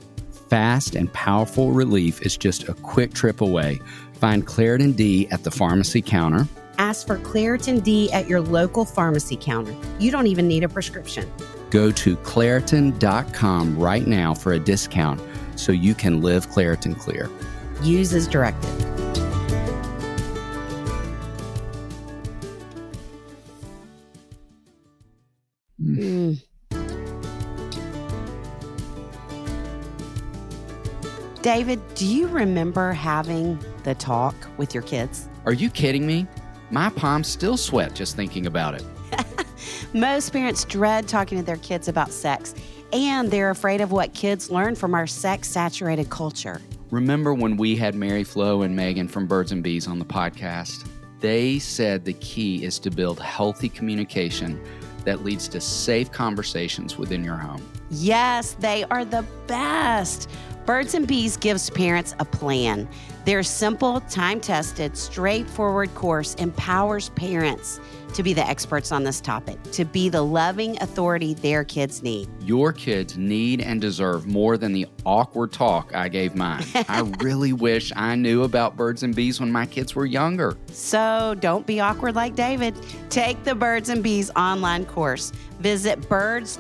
Fast 0.50 0.95
and 0.95 1.12
powerful 1.12 1.71
relief 1.73 2.21
is 2.21 2.38
just 2.38 2.69
a 2.69 2.73
quick 2.76 3.13
trip 3.13 3.41
away. 3.41 3.82
Find 4.17 4.45
Claritin 4.45 4.95
D 4.95 5.27
at 5.30 5.43
the 5.43 5.51
pharmacy 5.51 6.01
counter. 6.01 6.47
Ask 6.77 7.08
for 7.08 7.17
Claritin 7.17 7.84
D 7.84 8.12
at 8.12 8.27
your 8.27 8.41
local 8.41 8.86
pharmacy 8.86 9.38
counter. 9.38 9.75
You 9.99 10.12
don't 10.12 10.27
even 10.27 10.47
need 10.47 10.63
a 10.63 10.69
prescription. 10.69 11.32
Go 11.69 11.91
to 11.91 12.15
Claritin.com 12.17 13.77
right 13.77 14.08
now 14.08 14.34
for 14.34 14.53
a 14.53 14.60
discount 14.60 15.21
so 15.56 15.71
you 15.71 15.93
can 15.93 16.21
live 16.21 16.47
Claritin 16.49 16.97
Clear. 16.97 17.30
Use 17.82 18.13
as 18.13 18.27
directed. 18.27 18.69
Mm. 25.80 26.41
David, 31.41 31.80
do 31.95 32.06
you 32.06 32.27
remember 32.27 32.91
having 32.91 33.58
the 33.88 33.95
talk 33.95 34.36
with 34.58 34.73
your 34.73 34.84
kids? 34.84 35.30
Are 35.45 35.54
you 35.54 35.69
kidding 35.69 36.06
me? 36.06 36.28
My 36.71 36.89
palms 36.89 37.30
still 37.30 37.56
sweat 37.56 37.95
just 37.95 38.17
thinking 38.17 38.45
about 38.45 38.76
it. 38.76 38.84
Most 39.93 40.34
parents 40.34 40.65
dread 40.65 41.08
talking 41.08 41.38
to 41.38 41.43
their 41.43 41.56
kids 41.56 41.88
about 41.88 42.12
sex 42.12 42.54
and 42.91 43.32
they're 43.32 43.50
afraid 43.50 43.80
of 43.80 43.93
what 43.93 44.13
kids 44.13 44.52
learn 44.52 44.76
from 44.76 44.93
our 44.93 45.08
sex 45.08 45.47
saturated 45.47 46.10
culture. 46.10 46.60
Remember 46.91 47.34
when 47.34 47.56
we 47.56 47.78
had 47.78 47.95
Mary 47.95 48.26
Flo 48.26 48.63
and 48.63 48.76
Megan 48.76 49.08
from 49.08 49.26
Birds 49.26 49.54
and 49.54 49.63
Bees 49.63 49.88
on 49.88 50.00
the 50.00 50.06
podcast? 50.06 50.86
They 51.21 51.58
said 51.58 52.04
the 52.04 52.13
key 52.13 52.65
is 52.65 52.80
to 52.80 52.91
build 52.91 53.21
healthy 53.21 53.69
communication 53.69 54.62
that 55.06 55.23
leads 55.23 55.47
to 55.47 55.62
safe 55.62 56.12
conversations 56.12 56.97
within 56.97 57.23
your 57.23 57.38
home. 57.38 57.65
Yes, 57.89 58.58
they 58.60 58.84
are 58.91 59.06
the 59.06 59.26
best. 59.47 60.30
Birds 60.65 60.93
and 60.93 61.08
Bees 61.08 61.38
gives 61.38 61.69
parents 61.69 62.13
a 62.19 62.26
plan. 62.26 62.89
Their 63.27 63.43
simple, 63.43 63.99
time 63.99 64.39
tested, 64.39 64.95
straightforward 64.95 65.93
course 65.95 66.33
empowers 66.35 67.09
parents 67.09 67.81
to 68.13 68.23
be 68.23 68.31
the 68.31 68.47
experts 68.47 68.93
on 68.93 69.03
this 69.03 69.19
topic, 69.19 69.61
to 69.73 69.83
be 69.83 70.07
the 70.07 70.21
loving 70.21 70.81
authority 70.81 71.33
their 71.33 71.65
kids 71.65 72.01
need. 72.01 72.29
Your 72.41 72.71
kids 72.71 73.17
need 73.17 73.59
and 73.59 73.81
deserve 73.81 74.27
more 74.27 74.57
than 74.57 74.71
the 74.71 74.87
awkward 75.05 75.51
talk 75.51 75.93
I 75.93 76.07
gave 76.07 76.35
mine. 76.35 76.63
I 76.87 77.01
really 77.19 77.51
wish 77.51 77.91
I 77.97 78.15
knew 78.15 78.43
about 78.43 78.77
birds 78.77 79.03
and 79.03 79.13
bees 79.13 79.41
when 79.41 79.51
my 79.51 79.65
kids 79.65 79.93
were 79.93 80.05
younger. 80.05 80.55
So 80.71 81.35
don't 81.41 81.67
be 81.67 81.81
awkward 81.81 82.15
like 82.15 82.33
David. 82.33 82.75
Take 83.09 83.43
the 83.43 83.55
Birds 83.55 83.89
and 83.89 84.01
Bees 84.01 84.31
online 84.37 84.85
course. 84.85 85.33
Visit 85.59 86.07
birds 86.07 86.59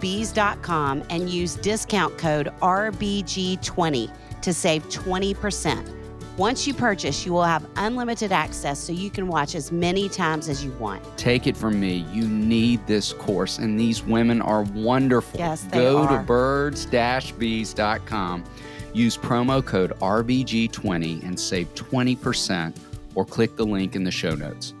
bees.com 0.00 1.02
and 1.08 1.30
use 1.30 1.54
discount 1.54 2.18
code 2.18 2.52
RBG20 2.60 4.10
to 4.44 4.52
save 4.52 4.86
20%. 4.88 5.90
Once 6.36 6.66
you 6.66 6.74
purchase, 6.74 7.24
you 7.24 7.32
will 7.32 7.44
have 7.44 7.64
unlimited 7.76 8.32
access 8.32 8.78
so 8.78 8.92
you 8.92 9.08
can 9.08 9.28
watch 9.28 9.54
as 9.54 9.70
many 9.70 10.08
times 10.08 10.48
as 10.48 10.64
you 10.64 10.70
want. 10.72 11.02
Take 11.16 11.46
it 11.46 11.56
from 11.56 11.78
me. 11.78 12.04
You 12.12 12.26
need 12.26 12.84
this 12.86 13.12
course, 13.12 13.58
and 13.58 13.78
these 13.78 14.02
women 14.02 14.42
are 14.42 14.62
wonderful. 14.62 15.38
Yes, 15.38 15.62
they 15.62 15.78
Go 15.78 16.02
are. 16.02 16.18
to 16.18 16.24
birds 16.24 16.86
bees.com, 16.86 18.44
use 18.92 19.16
promo 19.16 19.64
code 19.64 19.92
RBG20 20.00 21.22
and 21.22 21.38
save 21.38 21.72
20%, 21.74 22.76
or 23.14 23.24
click 23.24 23.56
the 23.56 23.64
link 23.64 23.94
in 23.94 24.04
the 24.04 24.10
show 24.10 24.34
notes. 24.34 24.74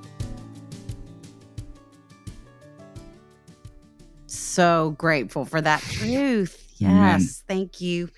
so 4.54 4.94
grateful 4.96 5.44
for 5.44 5.60
that 5.60 5.80
truth. 5.82 6.63
Yes. 6.76 6.90
Amen. 6.90 7.28
Thank 7.48 7.80
you. 7.80 8.10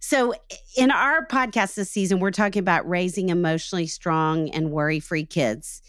So, 0.00 0.34
in 0.76 0.90
our 0.90 1.26
podcast 1.26 1.74
this 1.74 1.90
season, 1.90 2.20
we're 2.20 2.30
talking 2.30 2.60
about 2.60 2.88
raising 2.88 3.28
emotionally 3.30 3.86
strong 3.86 4.48
and 4.50 4.70
worry 4.70 5.00
free 5.00 5.24
kids. 5.26 5.82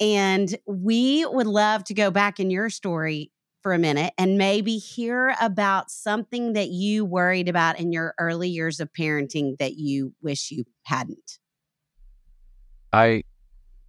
And 0.00 0.56
we 0.66 1.26
would 1.26 1.46
love 1.46 1.84
to 1.84 1.94
go 1.94 2.10
back 2.10 2.40
in 2.40 2.50
your 2.50 2.70
story 2.70 3.30
for 3.62 3.72
a 3.72 3.78
minute 3.78 4.12
and 4.18 4.36
maybe 4.38 4.76
hear 4.78 5.36
about 5.40 5.90
something 5.90 6.54
that 6.54 6.68
you 6.70 7.04
worried 7.04 7.48
about 7.48 7.78
in 7.78 7.92
your 7.92 8.14
early 8.18 8.48
years 8.48 8.80
of 8.80 8.92
parenting 8.92 9.56
that 9.58 9.74
you 9.76 10.14
wish 10.22 10.50
you 10.50 10.64
hadn't. 10.84 11.38
I 12.92 13.22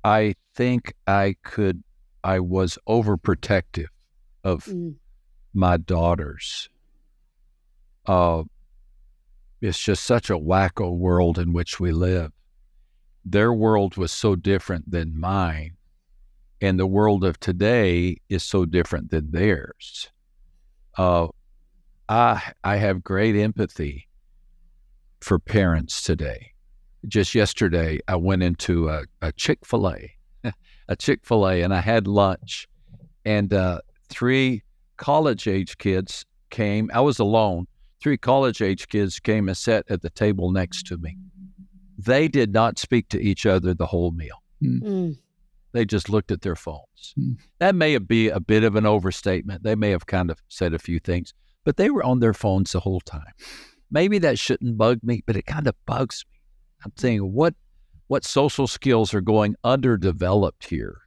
I 0.04 0.36
think 0.56 0.94
I 1.08 1.36
could 1.44 1.84
I 2.24 2.40
was 2.40 2.78
overprotective 2.88 3.88
of 4.44 4.66
Mm. 4.66 4.96
my 5.54 5.78
daughters. 5.78 6.70
Uh 8.06 8.44
it's 9.62 9.80
just 9.80 10.04
such 10.04 10.30
a 10.30 10.34
wacko 10.34 10.96
world 10.98 11.40
in 11.40 11.54
which 11.54 11.80
we 11.80 11.94
live. 11.94 12.34
Their 13.24 13.54
world 13.54 13.96
was 13.96 14.12
so 14.12 14.36
different 14.36 14.92
than 14.92 15.18
mine. 15.18 15.78
And 16.60 16.78
the 16.78 16.86
world 16.86 17.24
of 17.24 17.40
today 17.40 18.18
is 18.28 18.44
so 18.44 18.66
different 18.66 19.10
than 19.10 19.32
theirs. 19.32 20.10
Uh, 20.98 21.28
I 22.10 22.54
I 22.64 22.76
have 22.76 23.04
great 23.04 23.36
empathy 23.36 24.08
for 25.22 25.40
parents 25.40 26.04
today. 26.04 26.52
Just 27.08 27.34
yesterday, 27.34 28.00
I 28.08 28.18
went 28.18 28.44
into 28.44 28.90
a, 28.90 29.32
Chick 29.34 29.66
Fil 29.66 29.90
A, 29.90 30.12
a 30.88 30.96
Chick 30.96 31.22
Fil 31.24 31.48
A, 31.48 31.62
and 31.62 31.74
I 31.74 31.82
had 31.82 32.08
lunch, 32.08 32.68
and 33.26 33.54
uh, 33.54 33.80
three 34.10 34.64
college 34.98 35.48
age 35.48 35.78
kids 35.78 36.26
came. 36.50 36.90
I 36.94 37.02
was 37.02 37.20
alone. 37.20 37.68
Three 38.04 38.18
college 38.18 38.62
age 38.62 38.90
kids 38.90 39.20
came 39.20 39.48
and 39.48 39.58
sat 39.58 39.86
at 39.90 40.02
the 40.02 40.10
table 40.10 40.52
next 40.52 40.86
to 40.88 40.98
me. 40.98 41.18
They 41.98 42.28
did 42.28 42.52
not 42.52 42.78
speak 42.78 43.08
to 43.10 43.22
each 43.22 43.46
other 43.46 43.74
the 43.74 43.86
whole 43.86 44.12
meal. 44.12 44.44
Mm. 44.62 45.18
They 45.72 45.86
just 45.86 46.10
looked 46.10 46.30
at 46.30 46.42
their 46.42 46.58
phones. 46.58 47.14
Hmm. 47.16 47.32
That 47.60 47.76
may 47.76 47.98
be 47.98 48.30
a 48.30 48.40
bit 48.40 48.64
of 48.64 48.76
an 48.76 48.86
overstatement. 48.86 49.64
They 49.64 49.76
may 49.76 49.90
have 49.90 50.06
kind 50.06 50.30
of 50.30 50.40
said 50.48 50.74
a 50.74 50.80
few 50.80 51.00
things, 51.00 51.34
but 51.64 51.78
they 51.78 51.90
were 51.90 52.04
on 52.04 52.20
their 52.20 52.34
phones 52.34 52.74
the 52.74 52.82
whole 52.82 53.00
time. 53.02 53.34
Maybe 53.90 54.20
that 54.20 54.38
shouldn't 54.38 54.78
bug 54.78 55.00
me, 55.02 55.24
but 55.26 55.36
it 55.36 55.46
kind 55.46 55.68
of 55.68 55.76
bugs 55.86 56.26
me. 56.30 56.40
I'm 56.86 56.94
saying 56.98 57.22
what 57.34 57.56
what 58.08 58.26
social 58.26 58.68
skills 58.68 59.14
are 59.14 59.22
going 59.22 59.56
underdeveloped 59.64 60.68
here 60.68 61.00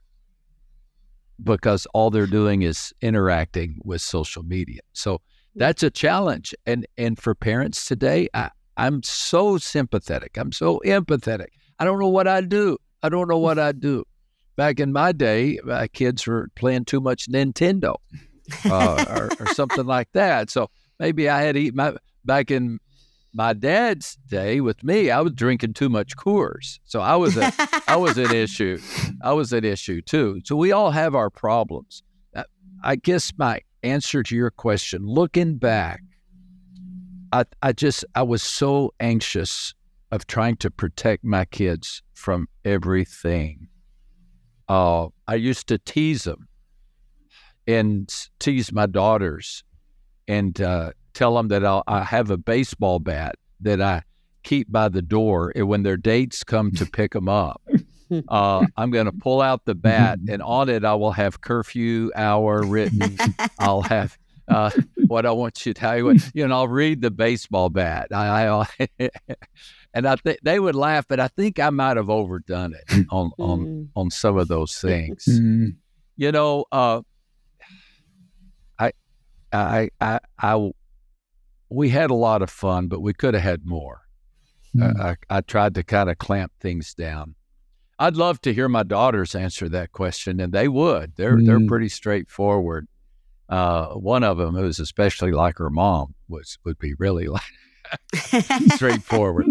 because 1.41 1.85
all 1.93 2.09
they're 2.09 2.25
doing 2.25 2.63
is 2.63 2.91
interacting 3.01 3.79
with 3.83 4.01
social 4.01 4.43
media. 4.43 4.81
So 4.93 5.21
that's 5.57 5.83
a 5.83 5.89
challenge. 5.89 6.55
And 6.65 6.85
and 6.97 7.19
for 7.19 7.35
parents 7.35 7.85
today, 7.85 8.29
I, 8.33 8.51
I'm 8.77 9.03
so 9.03 9.57
sympathetic. 9.57 10.37
I'm 10.37 10.51
so 10.51 10.79
empathetic. 10.85 11.47
I 11.79 11.85
don't 11.85 11.99
know 11.99 12.09
what 12.09 12.27
I'd 12.27 12.49
do. 12.49 12.77
I 13.03 13.09
don't 13.09 13.27
know 13.27 13.37
what 13.37 13.59
I'd 13.59 13.79
do. 13.79 14.03
Back 14.55 14.79
in 14.79 14.91
my 14.91 15.11
day, 15.11 15.59
my 15.63 15.87
kids 15.87 16.25
were 16.25 16.49
playing 16.55 16.85
too 16.85 16.99
much 16.99 17.27
Nintendo 17.27 17.95
uh, 18.65 19.05
or, 19.09 19.29
or 19.39 19.47
something 19.53 19.85
like 19.85 20.11
that. 20.13 20.49
So 20.49 20.69
maybe 20.99 21.29
I 21.29 21.41
had 21.41 21.53
to 21.53 21.61
eat 21.61 21.75
my 21.75 21.95
back 22.25 22.49
in 22.51 22.79
my 23.33 23.53
dad's 23.53 24.17
day 24.27 24.61
with 24.61 24.83
me. 24.83 25.11
I 25.11 25.21
was 25.21 25.33
drinking 25.33 25.73
too 25.73 25.89
much 25.89 26.15
Coors, 26.17 26.79
so 26.85 27.01
I 27.01 27.15
was 27.15 27.37
a 27.37 27.51
I 27.87 27.95
was 27.95 28.17
an 28.17 28.33
issue. 28.33 28.79
I 29.21 29.33
was 29.33 29.53
an 29.53 29.63
issue 29.63 30.01
too. 30.01 30.41
So 30.43 30.55
we 30.55 30.71
all 30.71 30.91
have 30.91 31.13
our 31.13 31.29
problems. 31.29 32.03
Uh, 32.35 32.43
I 32.83 32.95
guess 32.95 33.31
my 33.37 33.61
answer 33.83 34.23
to 34.23 34.35
your 34.35 34.51
question, 34.51 35.05
looking 35.05 35.57
back, 35.57 36.01
I 37.31 37.45
I 37.61 37.73
just 37.73 38.05
I 38.15 38.23
was 38.23 38.43
so 38.43 38.93
anxious 38.99 39.73
of 40.11 40.27
trying 40.27 40.55
to 40.57 40.71
protect 40.71 41.23
my 41.23 41.45
kids 41.45 42.01
from 42.13 42.47
everything. 42.63 43.67
Uh, 44.69 45.07
I 45.27 45.35
used 45.35 45.67
to 45.67 45.77
tease 45.77 46.23
them 46.23 46.47
and 47.67 48.13
tease 48.39 48.71
my 48.71 48.85
daughters 48.85 49.63
and 50.27 50.59
uh, 50.61 50.91
tell 51.13 51.35
them 51.35 51.49
that 51.49 51.65
I'll, 51.65 51.83
I 51.87 52.03
have 52.03 52.31
a 52.31 52.37
baseball 52.37 52.99
bat 52.99 53.35
that 53.61 53.81
I 53.81 54.03
keep 54.43 54.71
by 54.71 54.89
the 54.89 55.01
door. 55.01 55.51
And 55.55 55.67
when 55.67 55.83
their 55.83 55.97
dates 55.97 56.43
come 56.43 56.71
to 56.71 56.85
pick 56.85 57.13
them 57.13 57.29
up, 57.29 57.61
uh, 58.29 58.65
I'm 58.77 58.91
going 58.91 59.05
to 59.05 59.11
pull 59.11 59.41
out 59.41 59.65
the 59.65 59.75
bat, 59.75 60.19
and 60.29 60.41
on 60.41 60.69
it, 60.69 60.85
I 60.85 60.95
will 60.95 61.11
have 61.11 61.41
curfew 61.41 62.11
hour 62.15 62.63
written. 62.63 63.17
I'll 63.59 63.81
have 63.81 64.17
uh, 64.47 64.71
what 65.07 65.25
I 65.25 65.31
want 65.31 65.65
you 65.65 65.73
to 65.73 65.79
tell 65.79 65.97
you. 65.97 66.05
What, 66.05 66.31
you 66.33 66.47
know, 66.47 66.55
I'll 66.55 66.67
read 66.67 67.01
the 67.01 67.11
baseball 67.11 67.69
bat. 67.69 68.07
I, 68.13 68.47
I 68.47 68.87
and 69.93 70.07
I 70.07 70.15
think 70.15 70.39
they 70.43 70.59
would 70.59 70.75
laugh, 70.75 71.05
but 71.07 71.19
I 71.19 71.27
think 71.27 71.59
I 71.59 71.69
might 71.69 71.97
have 71.97 72.09
overdone 72.09 72.73
it 72.73 73.05
on 73.09 73.31
on 73.37 73.59
Mm. 73.59 73.87
on 73.95 74.09
some 74.11 74.37
of 74.37 74.47
those 74.47 74.75
things. 74.77 75.25
Mm. 75.25 75.75
You 76.15 76.31
know, 76.31 76.65
uh, 76.71 77.01
I, 78.79 78.91
I, 79.51 79.89
I, 80.01 80.19
I, 80.39 80.71
we 81.69 81.89
had 81.89 82.09
a 82.09 82.15
lot 82.15 82.41
of 82.41 82.49
fun, 82.49 82.87
but 82.87 83.01
we 83.01 83.13
could 83.13 83.33
have 83.33 83.43
had 83.43 83.65
more. 83.65 84.01
Mm. 84.75 84.99
I, 84.99 85.09
I, 85.09 85.37
I 85.37 85.41
tried 85.41 85.75
to 85.75 85.83
kind 85.83 86.09
of 86.09 86.17
clamp 86.17 86.51
things 86.59 86.93
down. 86.93 87.35
I'd 87.99 88.15
love 88.15 88.39
to 88.41 88.53
hear 88.53 88.69
my 88.69 88.83
daughters 88.83 89.33
answer 89.35 89.67
that 89.69 89.91
question, 89.91 90.39
and 90.39 90.53
they 90.53 90.67
would. 90.67 91.13
They're 91.15 91.37
they're 91.41 91.59
Mm. 91.59 91.67
pretty 91.67 91.89
straightforward. 91.89 92.87
Uh, 93.49 93.87
one 93.93 94.23
of 94.23 94.37
them, 94.37 94.55
who's 94.55 94.79
especially 94.79 95.31
like 95.31 95.57
her 95.57 95.69
mom, 95.69 96.13
was 96.27 96.57
would 96.65 96.77
be 96.77 96.93
really 96.99 97.27
like 97.27 97.41
straightforward. 98.73 99.45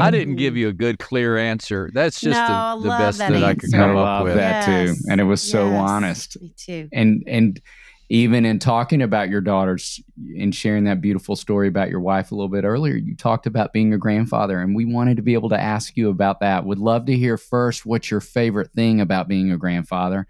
I 0.00 0.10
didn't 0.10 0.36
give 0.36 0.56
you 0.56 0.68
a 0.68 0.72
good, 0.72 0.98
clear 0.98 1.38
answer. 1.38 1.90
That's 1.94 2.20
just 2.20 2.38
No, 2.38 2.76
the, 2.78 2.82
the 2.84 2.88
best 2.98 3.18
that 3.18 3.32
that, 3.32 3.42
I 3.44 3.54
could 3.54 3.64
answer. 3.72 3.76
I 3.82 3.86
come 3.86 3.96
up 3.96 4.24
with. 4.24 4.34
that 4.34 4.64
too, 4.66 4.94
and 5.10 5.20
it 5.20 5.24
was 5.24 5.40
so 5.40 5.68
honest. 5.70 6.40
Me 6.40 6.52
too. 6.56 6.88
and 6.92 7.22
and 7.26 7.60
even 8.10 8.46
in 8.46 8.58
talking 8.58 9.02
about 9.02 9.28
your 9.28 9.40
daughters 9.40 10.00
and 10.38 10.54
sharing 10.54 10.84
that 10.84 11.00
beautiful 11.00 11.36
story 11.36 11.68
about 11.68 11.90
your 11.90 12.00
wife 12.00 12.32
a 12.32 12.34
little 12.34 12.48
bit 12.48 12.64
earlier 12.64 12.94
you 12.94 13.14
talked 13.14 13.46
about 13.46 13.72
being 13.72 13.92
a 13.92 13.98
grandfather 13.98 14.60
and 14.60 14.74
we 14.74 14.84
wanted 14.84 15.16
to 15.16 15.22
be 15.22 15.34
able 15.34 15.48
to 15.48 15.60
ask 15.60 15.96
you 15.96 16.08
about 16.08 16.40
that 16.40 16.64
would 16.64 16.78
love 16.78 17.06
to 17.06 17.16
hear 17.16 17.36
first 17.36 17.84
what's 17.84 18.10
your 18.10 18.20
favorite 18.20 18.70
thing 18.72 19.00
about 19.00 19.28
being 19.28 19.50
a 19.50 19.58
grandfather 19.58 20.26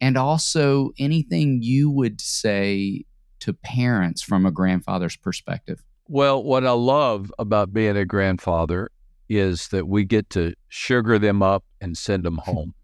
and 0.00 0.16
also 0.16 0.92
anything 0.98 1.60
you 1.62 1.90
would 1.90 2.20
say 2.20 3.04
to 3.40 3.52
parents 3.52 4.22
from 4.22 4.46
a 4.46 4.50
grandfather's 4.50 5.16
perspective 5.16 5.82
Well, 6.08 6.42
what 6.42 6.66
I 6.66 6.72
love 6.72 7.32
about 7.38 7.72
being 7.72 7.96
a 7.96 8.04
grandfather 8.04 8.90
is 9.28 9.68
that 9.68 9.86
we 9.86 10.04
get 10.04 10.28
to 10.30 10.54
sugar 10.68 11.18
them 11.18 11.40
up 11.42 11.64
and 11.80 11.96
send 11.96 12.24
them 12.24 12.38
home. 12.44 12.74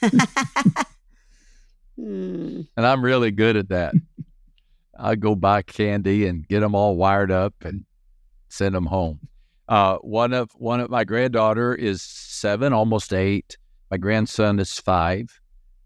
Hmm. 2.00 2.62
And 2.76 2.86
I'm 2.86 3.04
really 3.04 3.30
good 3.30 3.56
at 3.56 3.68
that. 3.68 3.94
I 4.98 5.14
go 5.14 5.34
buy 5.34 5.62
candy 5.62 6.26
and 6.26 6.46
get 6.46 6.60
them 6.60 6.74
all 6.74 6.96
wired 6.96 7.30
up 7.30 7.54
and 7.62 7.84
send 8.48 8.74
them 8.74 8.86
home. 8.86 9.20
Uh, 9.68 9.96
one 9.98 10.32
of 10.32 10.50
one 10.56 10.80
of 10.80 10.90
my 10.90 11.04
granddaughter 11.04 11.74
is 11.74 12.02
seven, 12.02 12.72
almost 12.72 13.12
eight. 13.12 13.56
My 13.90 13.96
grandson 13.98 14.58
is 14.58 14.78
five, 14.78 15.40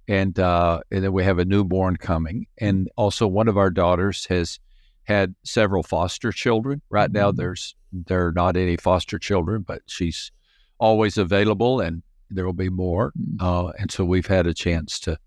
and 0.09 0.39
uh, 0.39 0.81
and 0.91 1.05
then 1.05 1.13
we 1.13 1.25
have 1.25 1.39
a 1.39 1.45
newborn 1.45 1.97
coming. 1.97 2.47
And 2.59 2.89
also, 2.97 3.27
one 3.27 3.49
of 3.49 3.59
our 3.59 3.71
daughters 3.71 4.25
has 4.27 4.59
had 5.05 5.35
several 5.45 5.83
foster 5.83 6.33
children. 6.33 6.81
Right 6.91 7.13
now, 7.13 7.31
Mhm. 7.31 7.37
there's 7.37 7.77
there 7.93 8.27
are 8.27 8.33
not 8.33 8.57
any 8.57 8.77
foster 8.77 9.19
children, 9.19 9.63
but 9.63 9.83
she's 9.87 10.33
always 10.79 11.19
available, 11.19 11.81
and 11.81 12.03
there 12.31 12.47
will 12.47 12.53
be 12.55 12.71
more. 12.71 13.13
Mm. 13.19 13.37
Uh, 13.41 13.73
and 13.79 13.93
so 13.93 14.05
we've 14.05 14.27
had 14.27 14.47
a 14.47 14.55
chance 14.55 14.99
to 15.01 15.19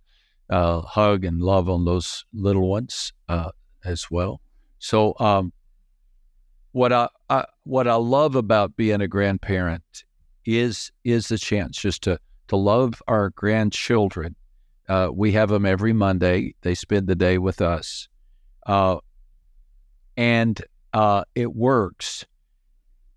uh, 0.50 0.82
hug 0.82 1.26
and 1.26 1.42
love 1.42 1.70
on 1.70 1.86
those 1.86 2.26
little 2.34 2.70
ones 2.70 3.14
uh, 3.30 3.52
as 3.86 4.10
well. 4.10 4.42
So, 4.80 5.16
um, 5.20 5.52
what 6.72 6.94
I, 6.94 7.10
I 7.30 7.46
what 7.64 7.88
I 7.88 7.96
love 7.96 8.36
about 8.36 8.76
being 8.76 9.02
a 9.02 9.08
grandparent 9.08 10.04
is 10.46 10.92
is 11.04 11.28
the 11.28 11.38
chance 11.38 11.78
just 11.78 12.04
to 12.04 12.20
to 12.48 12.56
love 12.56 13.02
our 13.08 13.32
grandchildren. 13.32 14.36
Uh, 14.88 15.10
we 15.12 15.34
have 15.34 15.50
them 15.50 15.66
every 15.66 15.92
Monday. 15.92 16.56
They 16.62 16.76
spend 16.76 17.08
the 17.08 17.16
day 17.16 17.38
with 17.40 17.62
us, 17.62 18.08
uh, 18.66 18.98
and 20.16 20.62
uh, 20.94 21.24
it 21.36 21.54
works. 21.56 22.26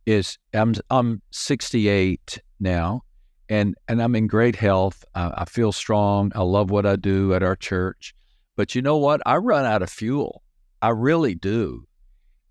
Is 0.07 0.39
I'm 0.55 0.75
I'm 0.89 1.21
68 1.31 2.41
now, 2.59 3.03
and 3.51 3.75
and 3.89 4.03
I'm 4.03 4.17
in 4.17 4.27
great 4.27 4.57
health. 4.57 5.05
I, 5.15 5.33
I 5.39 5.45
feel 5.45 5.73
strong. 5.73 6.33
I 6.35 6.41
love 6.43 6.71
what 6.71 6.87
I 6.87 6.97
do 6.97 7.35
at 7.35 7.43
our 7.43 7.57
church, 7.57 8.15
but 8.57 8.75
you 8.75 8.81
know 8.81 8.97
what? 8.97 9.21
I 9.27 9.37
run 9.37 9.67
out 9.67 9.83
of 9.83 9.91
fuel. 9.91 10.43
I 10.81 10.89
really 10.89 11.35
do, 11.35 11.85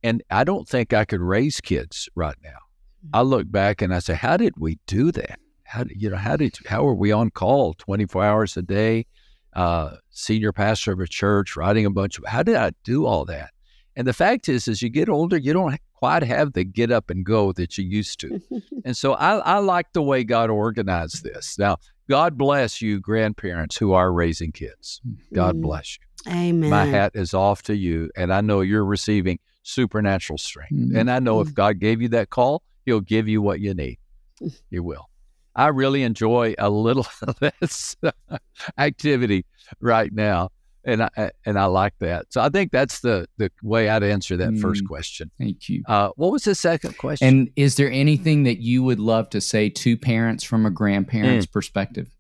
and 0.04 0.22
I 0.30 0.44
don't 0.44 0.70
think 0.70 0.94
I 0.94 1.06
could 1.06 1.22
raise 1.22 1.60
kids 1.60 2.08
right 2.14 2.38
now. 2.44 2.60
I 3.14 3.24
look 3.24 3.50
back 3.50 3.82
and 3.82 3.96
I 3.96 4.00
say, 4.00 4.14
how 4.14 4.38
did 4.38 4.54
we 4.58 4.78
do 4.86 5.12
that? 5.14 5.40
How 5.64 5.84
did, 5.86 6.00
you 6.00 6.12
know 6.12 6.18
how 6.18 6.36
did 6.36 6.56
how 6.68 6.88
are 6.88 6.94
we 6.94 7.12
on 7.12 7.32
call 7.32 7.74
24 7.74 8.24
hours 8.24 8.58
a 8.58 8.62
day? 8.62 9.08
uh, 9.54 9.96
senior 10.12 10.52
pastor 10.52 10.94
of 10.94 11.00
a 11.00 11.08
church, 11.08 11.56
writing 11.56 11.86
a 11.86 11.90
bunch 11.90 12.18
of. 12.18 12.26
How 12.26 12.44
did 12.44 12.56
I 12.56 12.72
do 12.84 13.06
all 13.06 13.26
that? 13.26 13.52
And 13.96 14.08
the 14.08 14.14
fact 14.14 14.48
is, 14.48 14.68
as 14.68 14.82
you 14.82 14.90
get 14.90 15.10
older, 15.10 15.38
you 15.38 15.54
don't 15.54 15.80
quite 16.00 16.24
have 16.24 16.54
the 16.54 16.64
get 16.64 16.92
up 16.92 17.10
and 17.10 17.26
go 17.26 17.52
that 17.52 17.78
you 17.78 17.84
used 17.84 18.22
to. 18.22 18.40
and 18.86 18.96
so 18.96 19.14
I, 19.16 19.36
I 19.40 19.58
like 19.58 19.92
the 19.92 20.02
way 20.02 20.24
God 20.24 20.50
organized 20.50 21.24
this. 21.26 21.60
Now, 21.60 21.76
God 22.10 22.38
bless 22.38 22.82
you, 22.82 23.02
grandparents 23.02 23.76
who 23.76 23.92
are 23.92 24.14
raising 24.14 24.54
kids. 24.54 25.02
God 25.34 25.58
Mm. 25.58 25.62
bless 25.62 25.98
you. 25.98 26.32
Amen. 26.32 26.70
My 26.70 26.86
hat 26.86 27.12
is 27.16 27.34
off 27.34 27.64
to 27.64 27.76
you, 27.76 28.10
and 28.16 28.32
I 28.34 28.40
know 28.40 28.62
you're 28.62 28.86
receiving 28.86 29.40
supernatural 29.64 30.38
strength. 30.38 30.72
Mhm. 30.72 30.96
And 30.98 31.12
I 31.12 31.20
know 31.20 31.38
Mm. 31.40 31.48
if 31.48 31.54
God 31.54 31.80
gave 31.80 32.02
you 32.02 32.08
that 32.10 32.30
call, 32.30 32.64
He'll 32.86 33.02
give 33.02 33.28
you 33.28 33.42
what 33.42 33.60
you 33.60 33.74
need. 33.74 33.98
He 34.72 34.80
will. 34.80 35.10
I 35.54 35.68
really 35.68 36.04
enjoy 36.04 36.56
a 36.58 36.70
little 36.70 37.06
of 37.28 37.38
this 37.40 37.98
activity 38.78 39.46
right 39.82 40.12
now, 40.14 40.50
and 40.86 41.04
I 41.04 41.32
and 41.46 41.60
I 41.60 41.66
like 41.66 41.94
that. 42.00 42.32
So 42.32 42.42
I 42.42 42.50
think 42.50 42.72
that's 42.72 43.02
the 43.02 43.28
the 43.38 43.52
way 43.64 43.90
I'd 43.90 44.04
answer 44.04 44.38
that 44.38 44.58
first 44.58 44.84
Mm. 44.84 44.88
question. 44.88 45.32
Thank 45.38 45.68
you. 45.70 45.84
Uh, 45.88 46.10
what 46.16 46.32
was 46.32 46.44
the 46.46 46.56
second 46.56 46.98
question? 46.98 47.28
And 47.28 47.50
is 47.56 47.76
there 47.76 47.92
anything 47.92 48.44
that 48.44 48.60
you 48.62 48.82
would 48.84 49.00
love 49.00 49.30
to 49.32 49.42
say 49.42 49.70
to 49.70 49.98
parents 49.98 50.44
from 50.44 50.66
a 50.66 50.72
grandparent's 50.72 51.46
Mm. 51.46 51.52
perspective? 51.52 52.16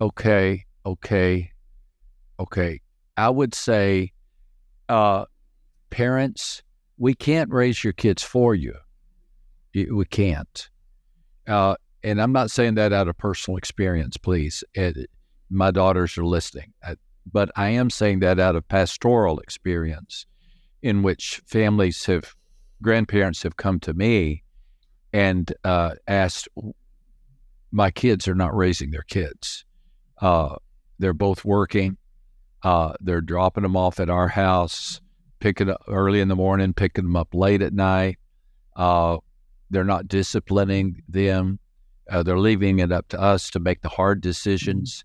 okay, 0.00 0.64
okay, 0.84 1.50
okay. 2.40 2.80
I 3.16 3.30
would 3.30 3.54
say, 3.54 4.12
uh, 4.88 5.26
parents, 5.90 6.62
we 6.98 7.14
can't 7.14 7.50
raise 7.50 7.84
your 7.84 7.92
kids 7.92 8.22
for 8.22 8.54
you. 8.54 8.74
We 9.74 10.04
can't. 10.06 10.68
Uh, 11.46 11.76
and 12.02 12.20
I'm 12.20 12.32
not 12.32 12.50
saying 12.50 12.74
that 12.74 12.92
out 12.92 13.06
of 13.08 13.16
personal 13.16 13.56
experience, 13.58 14.16
please. 14.16 14.64
It, 14.74 15.08
my 15.50 15.70
daughters 15.70 16.18
are 16.18 16.24
listening, 16.26 16.72
I, 16.82 16.96
but 17.30 17.50
I 17.56 17.70
am 17.70 17.90
saying 17.90 18.20
that 18.20 18.38
out 18.38 18.56
of 18.56 18.66
pastoral 18.68 19.38
experience, 19.40 20.26
in 20.82 21.02
which 21.02 21.40
families 21.46 22.04
have, 22.06 22.34
grandparents 22.82 23.42
have 23.42 23.56
come 23.56 23.78
to 23.80 23.94
me 23.94 24.42
and 25.12 25.52
uh, 25.64 25.94
asked, 26.08 26.48
"My 27.70 27.90
kids 27.90 28.26
are 28.26 28.34
not 28.34 28.56
raising 28.56 28.90
their 28.90 29.04
kids." 29.08 29.64
Uh, 30.20 30.56
they're 30.98 31.12
both 31.12 31.44
working. 31.44 31.96
Uh, 32.62 32.94
they're 33.00 33.20
dropping 33.20 33.64
them 33.64 33.76
off 33.76 33.98
at 34.00 34.08
our 34.08 34.28
house, 34.28 35.00
picking 35.40 35.68
up 35.68 35.82
early 35.88 36.20
in 36.20 36.28
the 36.28 36.36
morning, 36.36 36.72
picking 36.72 37.04
them 37.04 37.16
up 37.16 37.34
late 37.34 37.60
at 37.60 37.72
night. 37.72 38.18
Uh, 38.76 39.18
they're 39.70 39.84
not 39.84 40.06
disciplining 40.06 41.02
them. 41.08 41.58
Uh, 42.10 42.22
they're 42.22 42.38
leaving 42.38 42.78
it 42.78 42.92
up 42.92 43.08
to 43.08 43.20
us 43.20 43.50
to 43.50 43.58
make 43.58 43.80
the 43.82 43.88
hard 43.88 44.20
decisions. 44.20 45.04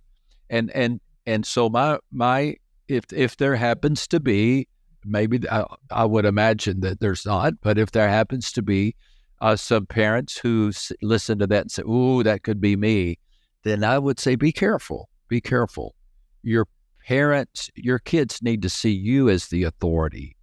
And 0.50 0.72
and 0.72 1.00
and 1.28 1.46
so 1.46 1.70
my 1.70 2.00
my 2.12 2.56
if 2.88 3.06
if 3.14 3.38
there 3.38 3.56
happens 3.56 4.08
to 4.08 4.20
be 4.20 4.68
maybe 5.06 5.48
I, 5.50 5.66
I 5.92 6.06
would 6.06 6.26
imagine 6.26 6.80
that 6.82 7.00
there's 7.00 7.26
not, 7.26 7.54
but 7.62 7.78
if 7.78 7.92
there 7.92 8.10
happens 8.10 8.52
to 8.54 8.62
be 8.62 8.96
uh, 9.40 9.56
some 9.56 9.86
parents 9.86 10.38
who 10.38 10.70
s- 10.70 10.92
listen 11.02 11.38
to 11.40 11.48
that 11.48 11.62
and 11.62 11.72
say, 11.72 11.84
"Ooh, 11.84 12.24
that 12.24 12.44
could 12.44 12.60
be 12.60 12.76
me," 12.76 13.20
then 13.64 13.84
I 13.84 14.00
would 14.00 14.20
say, 14.20 14.36
be 14.36 14.52
careful. 14.52 15.10
Be 15.28 15.42
careful. 15.42 15.94
Your 16.42 16.68
parents, 17.06 17.70
your 17.76 18.00
kids 18.00 18.42
need 18.42 18.62
to 18.62 18.70
see 18.70 18.92
you 18.92 19.30
as 19.30 19.48
the 19.48 19.64
authority 19.64 20.36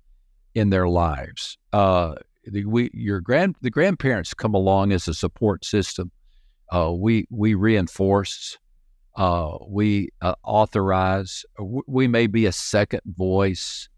in 0.54 0.70
their 0.70 0.88
lives. 0.88 1.58
Uh, 1.72 2.14
the, 2.44 2.64
we, 2.66 2.90
your 2.92 3.20
grand, 3.20 3.56
the 3.62 3.70
grandparents 3.70 4.34
come 4.34 4.54
along 4.54 4.92
as 4.92 5.08
a 5.08 5.14
support 5.14 5.64
system. 5.64 6.10
Uh, 6.70 6.92
we 6.92 7.26
we 7.30 7.54
reinforce. 7.54 8.58
Uh, 9.16 9.56
we 9.68 10.08
uh, 10.22 10.34
authorize. 10.42 11.44
W- 11.58 11.82
We 11.86 12.08
may 12.08 12.26
be 12.26 12.46
a 12.46 12.52
second 12.52 13.00
voice 13.16 13.88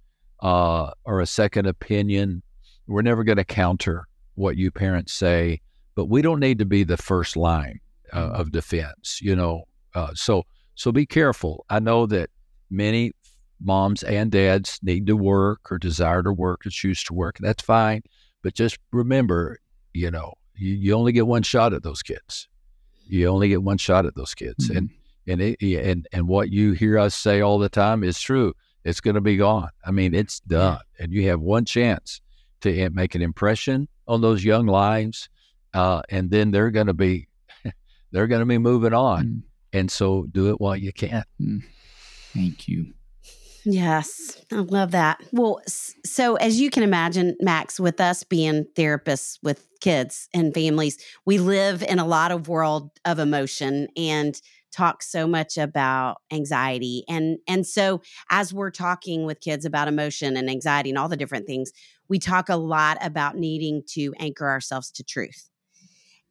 uh, 0.40 0.90
or 1.04 1.20
a 1.20 1.26
second 1.26 1.66
opinion. 1.66 2.42
We're 2.86 3.02
never 3.02 3.24
going 3.24 3.38
to 3.38 3.44
counter 3.44 4.06
what 4.34 4.56
you 4.56 4.70
parents 4.70 5.12
say, 5.12 5.60
but 5.94 6.06
we 6.06 6.22
don't 6.22 6.40
need 6.40 6.58
to 6.58 6.66
be 6.66 6.84
the 6.84 6.96
first 6.98 7.36
line 7.36 7.80
uh, 8.12 8.30
of 8.32 8.52
defense. 8.52 9.20
You 9.22 9.34
know, 9.36 9.64
uh, 9.94 10.10
so 10.14 10.44
so 10.74 10.92
be 10.92 11.06
careful. 11.06 11.64
I 11.70 11.78
know 11.80 12.06
that 12.06 12.28
many 12.70 13.12
moms 13.60 14.02
and 14.02 14.30
dads 14.30 14.78
need 14.82 15.06
to 15.06 15.16
work 15.16 15.72
or 15.72 15.78
desire 15.78 16.22
to 16.22 16.32
work 16.32 16.66
or 16.66 16.70
choose 16.70 17.02
to 17.04 17.14
work. 17.14 17.38
That's 17.40 17.62
fine, 17.62 18.02
but 18.42 18.52
just 18.54 18.78
remember, 18.92 19.58
you 19.94 20.10
know, 20.10 20.34
you, 20.54 20.74
you 20.74 20.92
only 20.94 21.12
get 21.12 21.26
one 21.26 21.42
shot 21.42 21.72
at 21.72 21.82
those 21.82 22.02
kids. 22.02 22.48
You 23.08 23.28
only 23.28 23.48
get 23.48 23.62
one 23.62 23.78
shot 23.78 24.04
at 24.04 24.14
those 24.14 24.34
kids, 24.34 24.68
and 24.76 24.90
and 25.26 25.40
it, 25.40 25.60
and 25.62 26.06
and 26.12 26.28
what 26.28 26.50
you 26.50 26.72
hear 26.72 26.98
us 26.98 27.14
say 27.14 27.40
all 27.40 27.58
the 27.58 27.68
time 27.68 28.04
is 28.04 28.20
true. 28.20 28.54
It's 28.84 29.00
going 29.00 29.14
to 29.14 29.20
be 29.20 29.36
gone. 29.36 29.70
I 29.84 29.90
mean, 29.90 30.14
it's 30.14 30.40
done, 30.40 30.80
and 30.98 31.12
you 31.12 31.28
have 31.28 31.40
one 31.40 31.64
chance 31.64 32.20
to 32.60 32.90
make 32.90 33.14
an 33.14 33.22
impression 33.22 33.88
on 34.06 34.20
those 34.20 34.44
young 34.44 34.66
lives, 34.66 35.28
uh, 35.74 36.02
and 36.08 36.30
then 36.30 36.50
they're 36.50 36.70
going 36.70 36.86
to 36.86 36.94
be 36.94 37.28
they're 38.12 38.28
going 38.28 38.40
to 38.40 38.46
be 38.46 38.58
moving 38.58 38.94
on. 38.94 39.24
Mm. 39.24 39.42
And 39.72 39.90
so, 39.90 40.26
do 40.30 40.48
it 40.50 40.60
while 40.60 40.76
you 40.76 40.92
can. 40.92 41.24
Thank 42.32 42.68
you. 42.68 42.94
Yes, 43.68 44.40
I 44.52 44.56
love 44.60 44.92
that. 44.92 45.20
Well, 45.32 45.60
so 45.66 46.36
as 46.36 46.60
you 46.60 46.70
can 46.70 46.84
imagine, 46.84 47.36
Max, 47.40 47.80
with 47.80 48.00
us 48.00 48.22
being 48.22 48.64
therapists 48.76 49.38
with 49.42 49.66
kids 49.80 50.28
and 50.32 50.54
families, 50.54 50.98
we 51.24 51.38
live 51.38 51.82
in 51.82 51.98
a 51.98 52.06
lot 52.06 52.30
of 52.30 52.46
world 52.46 52.90
of 53.04 53.18
emotion 53.18 53.88
and 53.96 54.40
talk 54.76 55.02
so 55.02 55.26
much 55.26 55.56
about 55.56 56.18
anxiety. 56.30 57.04
And 57.08 57.38
and 57.48 57.66
so 57.66 58.02
as 58.30 58.52
we're 58.52 58.70
talking 58.70 59.24
with 59.24 59.40
kids 59.40 59.64
about 59.64 59.88
emotion 59.88 60.36
and 60.36 60.50
anxiety 60.50 60.90
and 60.90 60.98
all 60.98 61.08
the 61.08 61.16
different 61.16 61.46
things, 61.46 61.72
we 62.08 62.18
talk 62.18 62.48
a 62.48 62.56
lot 62.56 62.98
about 63.00 63.36
needing 63.36 63.82
to 63.90 64.12
anchor 64.18 64.48
ourselves 64.48 64.90
to 64.92 65.04
truth. 65.04 65.48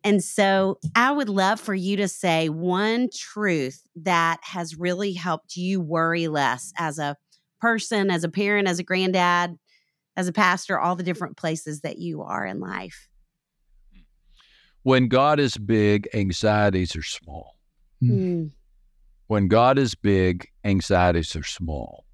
And 0.04 0.24
so 0.24 0.78
I 0.96 1.12
would 1.12 1.30
love 1.30 1.60
for 1.60 1.74
you 1.74 1.98
to 1.98 2.08
say 2.08 2.48
one 2.50 3.10
truth 3.12 3.82
that 3.96 4.40
has 4.44 4.78
really 4.78 5.14
helped 5.14 5.56
you 5.56 5.82
worry 5.82 6.28
less 6.28 6.72
as 6.78 7.00
a 7.00 7.18
person, 7.60 8.12
as 8.12 8.24
a 8.24 8.30
parent, 8.30 8.68
as 8.68 8.78
a 8.78 8.84
granddad, 8.84 9.58
as 10.16 10.28
a 10.28 10.34
pastor, 10.34 10.80
all 10.80 10.96
the 10.96 11.02
different 11.02 11.38
places 11.38 11.82
that 11.82 11.98
you 11.98 12.22
are 12.22 12.46
in 12.46 12.60
life. 12.60 13.10
When 14.84 15.08
God 15.08 15.40
is 15.40 15.58
big, 15.58 16.08
anxieties 16.14 16.96
are 16.96 17.02
small. 17.02 17.55
Mm. 18.04 18.52
When 19.28 19.48
God 19.48 19.80
is 19.80 19.96
big, 19.96 20.48
anxieties 20.64 21.36
are 21.36 21.44
small. 21.44 22.06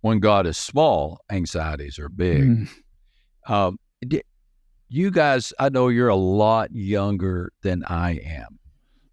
When 0.00 0.20
God 0.20 0.46
is 0.46 0.56
small, 0.56 1.20
anxieties 1.30 1.98
are 1.98 2.08
big. 2.08 2.42
Mm. 2.42 2.68
Um, 3.46 3.78
d- 4.06 4.22
you 4.88 5.10
guys, 5.10 5.52
I 5.58 5.68
know 5.68 5.88
you're 5.88 6.08
a 6.08 6.16
lot 6.16 6.70
younger 6.72 7.52
than 7.62 7.84
I 7.86 8.12
am, 8.24 8.58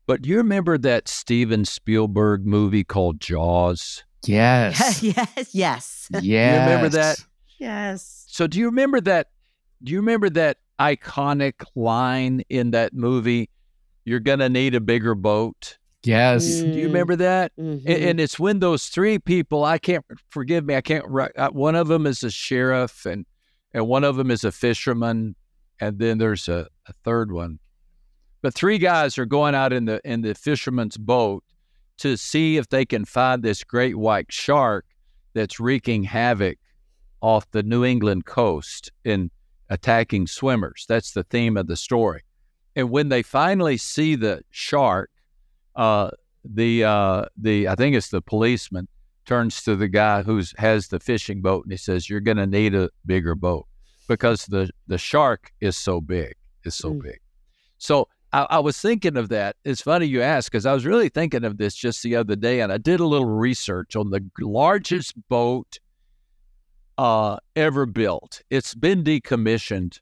but 0.05 0.21
do 0.21 0.29
you 0.29 0.37
remember 0.37 0.77
that 0.77 1.07
Steven 1.07 1.65
Spielberg 1.65 2.45
movie 2.45 2.83
called 2.83 3.19
Jaws? 3.19 4.03
Yes. 4.25 5.01
yes, 5.03 5.49
yes. 5.53 6.07
yes. 6.21 6.69
remember 6.69 6.89
that? 6.89 7.25
Yes. 7.57 8.25
So 8.27 8.47
do 8.47 8.59
you 8.59 8.65
remember 8.65 9.01
that? 9.01 9.27
Do 9.83 9.91
you 9.91 9.99
remember 9.99 10.29
that 10.31 10.57
iconic 10.79 11.65
line 11.75 12.43
in 12.49 12.71
that 12.71 12.93
movie? 12.93 13.49
You're 14.05 14.19
gonna 14.19 14.49
need 14.49 14.75
a 14.75 14.81
bigger 14.81 15.15
boat. 15.15 15.77
Yes. 16.03 16.45
Do 16.61 16.67
you 16.67 16.87
remember 16.87 17.15
that? 17.17 17.51
Mhm. 17.57 17.83
And, 17.85 18.03
and 18.03 18.19
it's 18.19 18.39
when 18.39 18.59
those 18.59 18.87
three 18.87 19.19
people, 19.19 19.63
I 19.63 19.77
can't 19.77 20.03
forgive 20.29 20.65
me, 20.65 20.75
I 20.75 20.81
can't. 20.81 21.05
uh, 21.37 21.49
One 21.49 21.75
of 21.75 21.87
them 21.87 22.07
is 22.07 22.23
a 22.23 22.31
sheriff, 22.31 23.05
and 23.05 23.25
and 23.73 23.87
one 23.87 24.03
of 24.03 24.15
them 24.15 24.31
is 24.31 24.43
a 24.43 24.51
fisherman, 24.51 25.35
and 25.79 25.99
then 25.99 26.17
there's 26.17 26.49
a, 26.49 26.67
a 26.87 26.93
third 27.05 27.31
one. 27.31 27.59
But 28.41 28.55
three 28.55 28.79
guys 28.79 29.17
are 29.19 29.25
going 29.25 29.53
out 29.53 29.71
in 29.71 29.85
the 29.85 30.01
in 30.03 30.21
the 30.21 30.33
fisherman's 30.33 30.97
boat 30.97 31.43
to 31.99 32.17
see 32.17 32.57
if 32.57 32.67
they 32.69 32.83
can 32.85 33.05
find 33.05 33.43
this 33.43 33.63
great 33.63 33.95
white 33.95 34.31
shark 34.31 34.85
that's 35.35 35.59
wreaking 35.59 36.03
havoc 36.05 36.57
off 37.21 37.49
the 37.51 37.61
New 37.61 37.85
England 37.85 38.25
coast 38.25 38.91
and 39.05 39.29
attacking 39.69 40.25
swimmers. 40.25 40.85
That's 40.89 41.11
the 41.11 41.23
theme 41.23 41.55
of 41.57 41.67
the 41.67 41.77
story. 41.77 42.23
And 42.75 42.89
when 42.89 43.09
they 43.09 43.21
finally 43.21 43.77
see 43.77 44.15
the 44.15 44.41
shark, 44.49 45.10
uh, 45.75 46.11
the 46.43 46.83
uh, 46.83 47.25
the 47.37 47.67
I 47.67 47.75
think 47.75 47.95
it's 47.95 48.09
the 48.09 48.21
policeman 48.21 48.87
turns 49.25 49.61
to 49.63 49.75
the 49.75 49.87
guy 49.87 50.23
who's 50.23 50.53
has 50.57 50.87
the 50.87 50.99
fishing 50.99 51.41
boat 51.41 51.63
and 51.65 51.71
he 51.71 51.77
says, 51.77 52.09
"You're 52.09 52.19
going 52.21 52.37
to 52.37 52.47
need 52.47 52.75
a 52.75 52.89
bigger 53.05 53.35
boat 53.35 53.67
because 54.07 54.45
the 54.45 54.69
the 54.87 54.97
shark 54.97 55.51
is 55.61 55.77
so 55.77 56.01
big, 56.01 56.35
is 56.63 56.75
so 56.75 56.93
Mm. 56.93 57.03
big." 57.03 57.19
So 57.77 58.07
I, 58.33 58.47
I 58.49 58.59
was 58.59 58.79
thinking 58.79 59.17
of 59.17 59.29
that. 59.29 59.55
It's 59.63 59.81
funny 59.81 60.05
you 60.05 60.21
ask 60.21 60.51
because 60.51 60.65
I 60.65 60.73
was 60.73 60.85
really 60.85 61.09
thinking 61.09 61.43
of 61.43 61.57
this 61.57 61.75
just 61.75 62.01
the 62.03 62.15
other 62.15 62.35
day, 62.35 62.61
and 62.61 62.71
I 62.71 62.77
did 62.77 62.99
a 62.99 63.05
little 63.05 63.27
research 63.27 63.95
on 63.95 64.09
the 64.09 64.23
largest 64.39 65.13
boat 65.29 65.79
uh, 66.97 67.37
ever 67.55 67.85
built. 67.85 68.41
It's 68.49 68.73
been 68.73 69.03
decommissioned, 69.03 69.99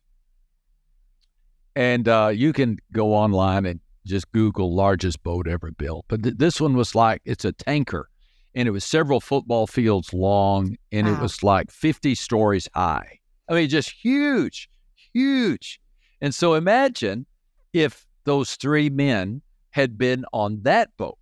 and 1.76 2.08
uh, 2.08 2.32
you 2.34 2.54
can 2.54 2.78
go 2.92 3.14
online 3.14 3.66
and 3.66 3.80
just 4.06 4.32
Google 4.32 4.74
largest 4.76 5.22
boat 5.24 5.48
ever 5.48 5.72
built. 5.72 6.06
But 6.08 6.24
th- 6.24 6.36
this 6.38 6.60
one 6.62 6.76
was 6.76 6.96
like 6.96 7.22
it's 7.26 7.46
a 7.46 7.52
tanker, 7.52 8.10
and 8.56 8.68
it 8.68 8.72
was 8.72 8.84
several 8.86 9.20
football 9.22 9.68
fields 9.68 10.14
long, 10.14 10.76
and 10.92 11.08
it 11.08 11.20
was 11.20 11.44
like 11.44 11.72
50 11.72 12.16
stories 12.16 12.68
high. 12.74 13.20
I 13.50 13.54
mean, 13.56 13.70
just 13.70 13.92
huge, 13.92 14.70
huge. 15.14 15.80
And 16.22 16.34
so 16.36 16.54
imagine 16.54 17.26
if 17.74 18.06
those 18.26 18.56
three 18.56 18.90
men 18.90 19.42
had 19.72 19.98
been 19.98 20.26
on 20.34 20.62
that 20.64 20.90
boat 20.98 21.18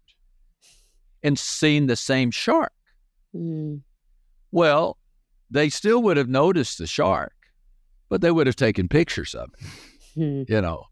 and 1.24 1.38
seen 1.38 1.88
the 1.88 1.96
same 1.96 2.32
shark. 2.32 2.72
Mm. 3.36 3.82
Well, 4.52 4.98
they 5.50 5.70
still 5.70 6.02
would 6.04 6.18
have 6.18 6.30
noticed 6.30 6.78
the 6.78 6.88
shark, 6.88 7.34
but 8.10 8.22
they 8.22 8.32
would 8.32 8.48
have 8.48 8.56
taken 8.56 8.88
pictures 8.88 9.36
of 9.36 9.50
it, 9.60 9.66
Hmm. 10.16 10.44
you 10.48 10.62
know, 10.62 10.86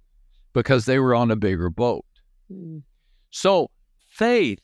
because 0.56 0.86
they 0.86 0.98
were 0.98 1.14
on 1.14 1.30
a 1.30 1.36
bigger 1.36 1.70
boat. 1.70 2.06
Mm. 2.52 2.82
So 3.30 3.70
faith 4.08 4.60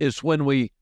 is 0.00 0.24
when 0.24 0.44
we 0.44 0.72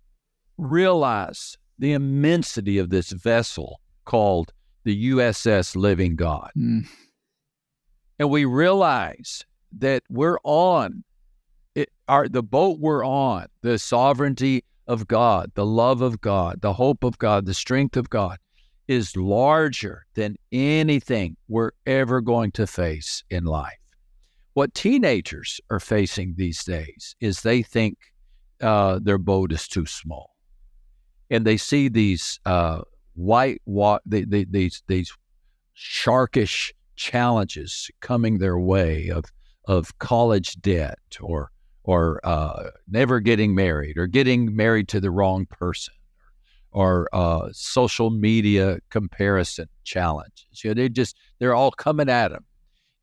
realize 0.56 1.58
the 1.78 1.92
immensity 1.92 2.78
of 2.78 2.88
this 2.88 3.12
vessel 3.12 3.80
called 4.06 4.52
the 4.84 5.10
USS 5.10 5.76
Living 5.76 6.16
God. 6.16 6.50
Mm. 6.56 6.88
And 8.18 8.30
we 8.30 8.46
realize 8.46 9.44
that 9.78 10.02
we're 10.08 10.38
on 10.42 11.04
it, 11.74 11.90
our, 12.08 12.26
the 12.26 12.42
boat 12.42 12.80
we're 12.80 13.04
on, 13.04 13.46
the 13.60 13.78
sovereignty 13.78 14.64
of 14.86 15.06
God, 15.06 15.52
the 15.54 15.66
love 15.66 16.00
of 16.00 16.22
God, 16.22 16.62
the 16.62 16.72
hope 16.72 17.04
of 17.04 17.18
God, 17.18 17.44
the 17.44 17.52
strength 17.52 17.98
of 17.98 18.08
God 18.08 18.38
is 18.88 19.14
larger 19.14 20.06
than 20.14 20.36
anything 20.50 21.36
we're 21.48 21.72
ever 21.86 22.22
going 22.22 22.50
to 22.52 22.66
face 22.66 23.22
in 23.28 23.44
life. 23.44 23.76
What 24.58 24.74
teenagers 24.74 25.60
are 25.70 25.78
facing 25.78 26.34
these 26.36 26.64
days 26.64 27.14
is 27.20 27.42
they 27.42 27.62
think 27.62 27.96
uh, 28.60 28.98
their 29.00 29.16
boat 29.16 29.52
is 29.52 29.68
too 29.68 29.86
small, 29.86 30.30
and 31.30 31.46
they 31.46 31.56
see 31.56 31.86
these 31.88 32.40
uh, 32.44 32.80
white 33.14 33.62
wa- 33.66 34.00
they, 34.04 34.24
they, 34.24 34.42
these 34.42 34.82
these 34.88 35.12
sharkish 35.76 36.72
challenges 36.96 37.88
coming 38.00 38.38
their 38.38 38.58
way 38.58 39.10
of 39.10 39.26
of 39.68 39.96
college 40.00 40.60
debt 40.60 40.98
or 41.20 41.52
or 41.84 42.20
uh, 42.24 42.70
never 42.88 43.20
getting 43.20 43.54
married 43.54 43.96
or 43.96 44.08
getting 44.08 44.56
married 44.56 44.88
to 44.88 44.98
the 44.98 45.12
wrong 45.12 45.46
person 45.46 45.94
or 46.72 47.08
uh, 47.12 47.48
social 47.52 48.10
media 48.10 48.80
comparison 48.90 49.68
challenges. 49.84 50.64
You 50.64 50.70
know, 50.70 50.74
they 50.74 50.88
just 50.88 51.16
they're 51.38 51.54
all 51.54 51.70
coming 51.70 52.08
at 52.08 52.32
them, 52.32 52.44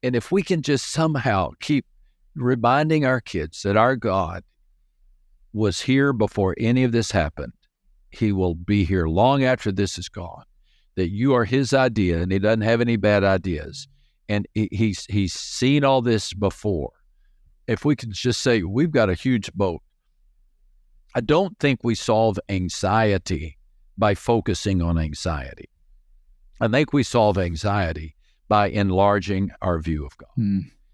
and 0.06 0.16
if 0.16 0.32
we 0.32 0.44
can 0.44 0.62
just 0.62 0.92
somehow 0.92 1.50
keep 1.60 1.84
reminding 2.36 3.06
our 3.06 3.20
kids 3.20 3.64
that 3.64 3.76
our 3.76 3.96
God 3.96 4.44
was 5.52 5.82
here 5.82 6.14
before 6.14 6.54
any 6.60 6.84
of 6.84 6.92
this 6.92 7.10
happened, 7.10 7.54
He 8.12 8.32
will 8.32 8.54
be 8.54 8.86
here 8.86 9.08
long 9.08 9.44
after 9.44 9.72
this 9.72 9.98
is 9.98 10.08
gone. 10.08 10.44
That 10.94 11.10
you 11.10 11.34
are 11.34 11.44
His 11.44 11.74
idea, 11.74 12.22
and 12.22 12.32
He 12.32 12.38
doesn't 12.38 12.62
have 12.62 12.82
any 12.82 12.98
bad 12.98 13.24
ideas, 13.24 13.88
and 14.30 14.48
he- 14.54 14.70
He's 14.72 15.08
He's 15.08 15.34
seen 15.34 15.84
all 15.84 16.04
this 16.04 16.34
before. 16.34 16.92
If 17.66 17.84
we 17.84 17.96
could 17.96 18.12
just 18.12 18.44
say 18.44 18.62
we've 18.62 18.92
got 18.92 19.10
a 19.10 19.16
huge 19.16 19.52
boat, 19.54 19.82
I 21.16 21.22
don't 21.22 21.58
think 21.58 21.80
we 21.84 21.96
solve 21.96 22.38
anxiety 22.48 23.58
by 23.98 24.14
focusing 24.14 24.84
on 24.84 25.00
anxiety. 25.00 25.70
I 26.62 26.68
think 26.68 26.94
we 26.94 27.02
solve 27.02 27.40
anxiety 27.40 28.16
by 28.48 28.68
enlarging 28.68 29.52
our 29.62 29.80
view 29.80 30.06
of 30.06 30.18
God 30.18 30.30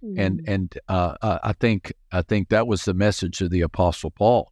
Mm. 0.04 0.18
and 0.18 0.41
and 0.47 0.80
uh, 0.88 1.16
uh, 1.22 1.39
I 1.43 1.54
think 1.54 1.93
I 2.12 2.24
think 2.24 2.49
that 2.49 2.66
was 2.66 2.86
the 2.86 2.93
message 2.95 3.39
of 3.41 3.52
the 3.52 3.62
Apostle 3.62 4.10
Paul: 4.10 4.52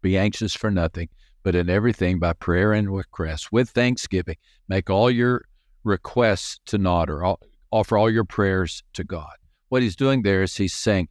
be 0.00 0.16
anxious 0.16 0.54
for 0.54 0.70
nothing, 0.70 1.08
but 1.42 1.54
in 1.54 1.68
everything 1.68 2.18
by 2.18 2.32
prayer 2.32 2.72
and 2.72 2.94
request 2.94 3.52
with 3.52 3.68
thanksgiving, 3.70 4.36
make 4.68 4.88
all 4.88 5.10
your 5.10 5.44
requests 5.84 6.60
to 6.66 6.78
God 6.78 7.10
or 7.10 7.24
all, 7.24 7.40
offer 7.70 7.98
all 7.98 8.10
your 8.10 8.24
prayers 8.24 8.82
to 8.94 9.04
God. 9.04 9.34
What 9.68 9.82
he's 9.82 9.96
doing 9.96 10.22
there 10.22 10.42
is 10.42 10.56
he's 10.56 10.72
saying, 10.72 11.08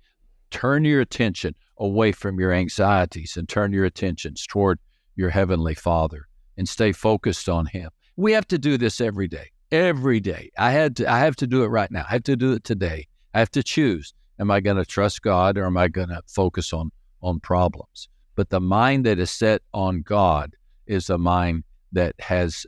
turn 0.49 0.83
your 0.85 1.01
attention 1.01 1.53
away 1.77 2.11
from 2.11 2.39
your 2.39 2.51
anxieties 2.51 3.37
and 3.37 3.47
turn 3.47 3.71
your 3.71 3.85
attentions 3.85 4.47
toward 4.47 4.79
your 5.15 5.29
heavenly 5.29 5.75
Father 5.75 6.27
and 6.57 6.67
stay 6.67 6.91
focused 6.91 7.49
on 7.49 7.67
Him. 7.67 7.89
We 8.15 8.31
have 8.33 8.47
to 8.47 8.57
do 8.57 8.77
this 8.77 9.01
every 9.01 9.27
day. 9.27 9.51
Every 9.73 10.19
day. 10.19 10.51
I 10.55 10.69
had 10.69 10.95
to 10.97 11.11
I 11.11 11.17
have 11.19 11.35
to 11.37 11.47
do 11.47 11.63
it 11.63 11.67
right 11.67 11.89
now. 11.89 12.05
I 12.07 12.13
have 12.13 12.23
to 12.23 12.35
do 12.35 12.53
it 12.53 12.63
today. 12.63 13.07
I 13.33 13.39
have 13.39 13.49
to 13.51 13.63
choose. 13.63 14.13
Am 14.39 14.51
I 14.51 14.59
going 14.59 14.77
to 14.77 14.85
trust 14.85 15.23
God 15.23 15.57
or 15.57 15.65
am 15.65 15.77
I 15.77 15.87
going 15.87 16.09
to 16.09 16.21
focus 16.27 16.73
on 16.73 16.91
on 17.23 17.39
problems? 17.39 18.07
But 18.35 18.51
the 18.51 18.61
mind 18.61 19.05
that 19.07 19.17
is 19.17 19.31
set 19.31 19.63
on 19.73 20.03
God 20.03 20.55
is 20.85 21.09
a 21.09 21.17
mind 21.17 21.63
that 21.91 22.13
has 22.19 22.67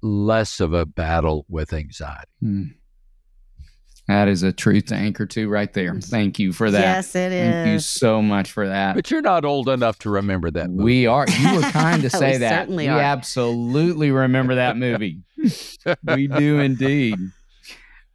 less 0.00 0.60
of 0.60 0.72
a 0.72 0.86
battle 0.86 1.44
with 1.50 1.74
anxiety. 1.74 2.30
Mm. 2.42 2.74
That 4.08 4.26
is 4.28 4.42
a 4.42 4.52
truth 4.52 4.86
to 4.86 4.94
anchor 4.94 5.26
to 5.26 5.48
right 5.50 5.70
there. 5.72 5.94
Thank 6.00 6.38
you 6.38 6.54
for 6.54 6.70
that. 6.70 6.80
Yes, 6.80 7.14
it 7.14 7.30
is. 7.30 7.52
Thank 7.52 7.68
you 7.74 7.78
so 7.78 8.22
much 8.22 8.50
for 8.50 8.66
that. 8.66 8.94
But 8.96 9.10
you're 9.10 9.20
not 9.20 9.44
old 9.44 9.68
enough 9.68 9.98
to 10.00 10.10
remember 10.10 10.50
that 10.50 10.70
movie. 10.70 10.82
We 10.82 11.06
are. 11.06 11.26
You 11.28 11.56
were 11.56 11.62
kind 11.62 12.00
to 12.02 12.10
say 12.18 12.32
We 12.32 12.38
that. 12.38 12.60
certainly 12.62 12.84
we 12.84 12.88
are. 12.88 12.98
absolutely 13.00 14.10
remember 14.10 14.54
that 14.54 14.78
movie. 14.78 15.20
we 16.04 16.26
do 16.26 16.58
indeed. 16.58 17.18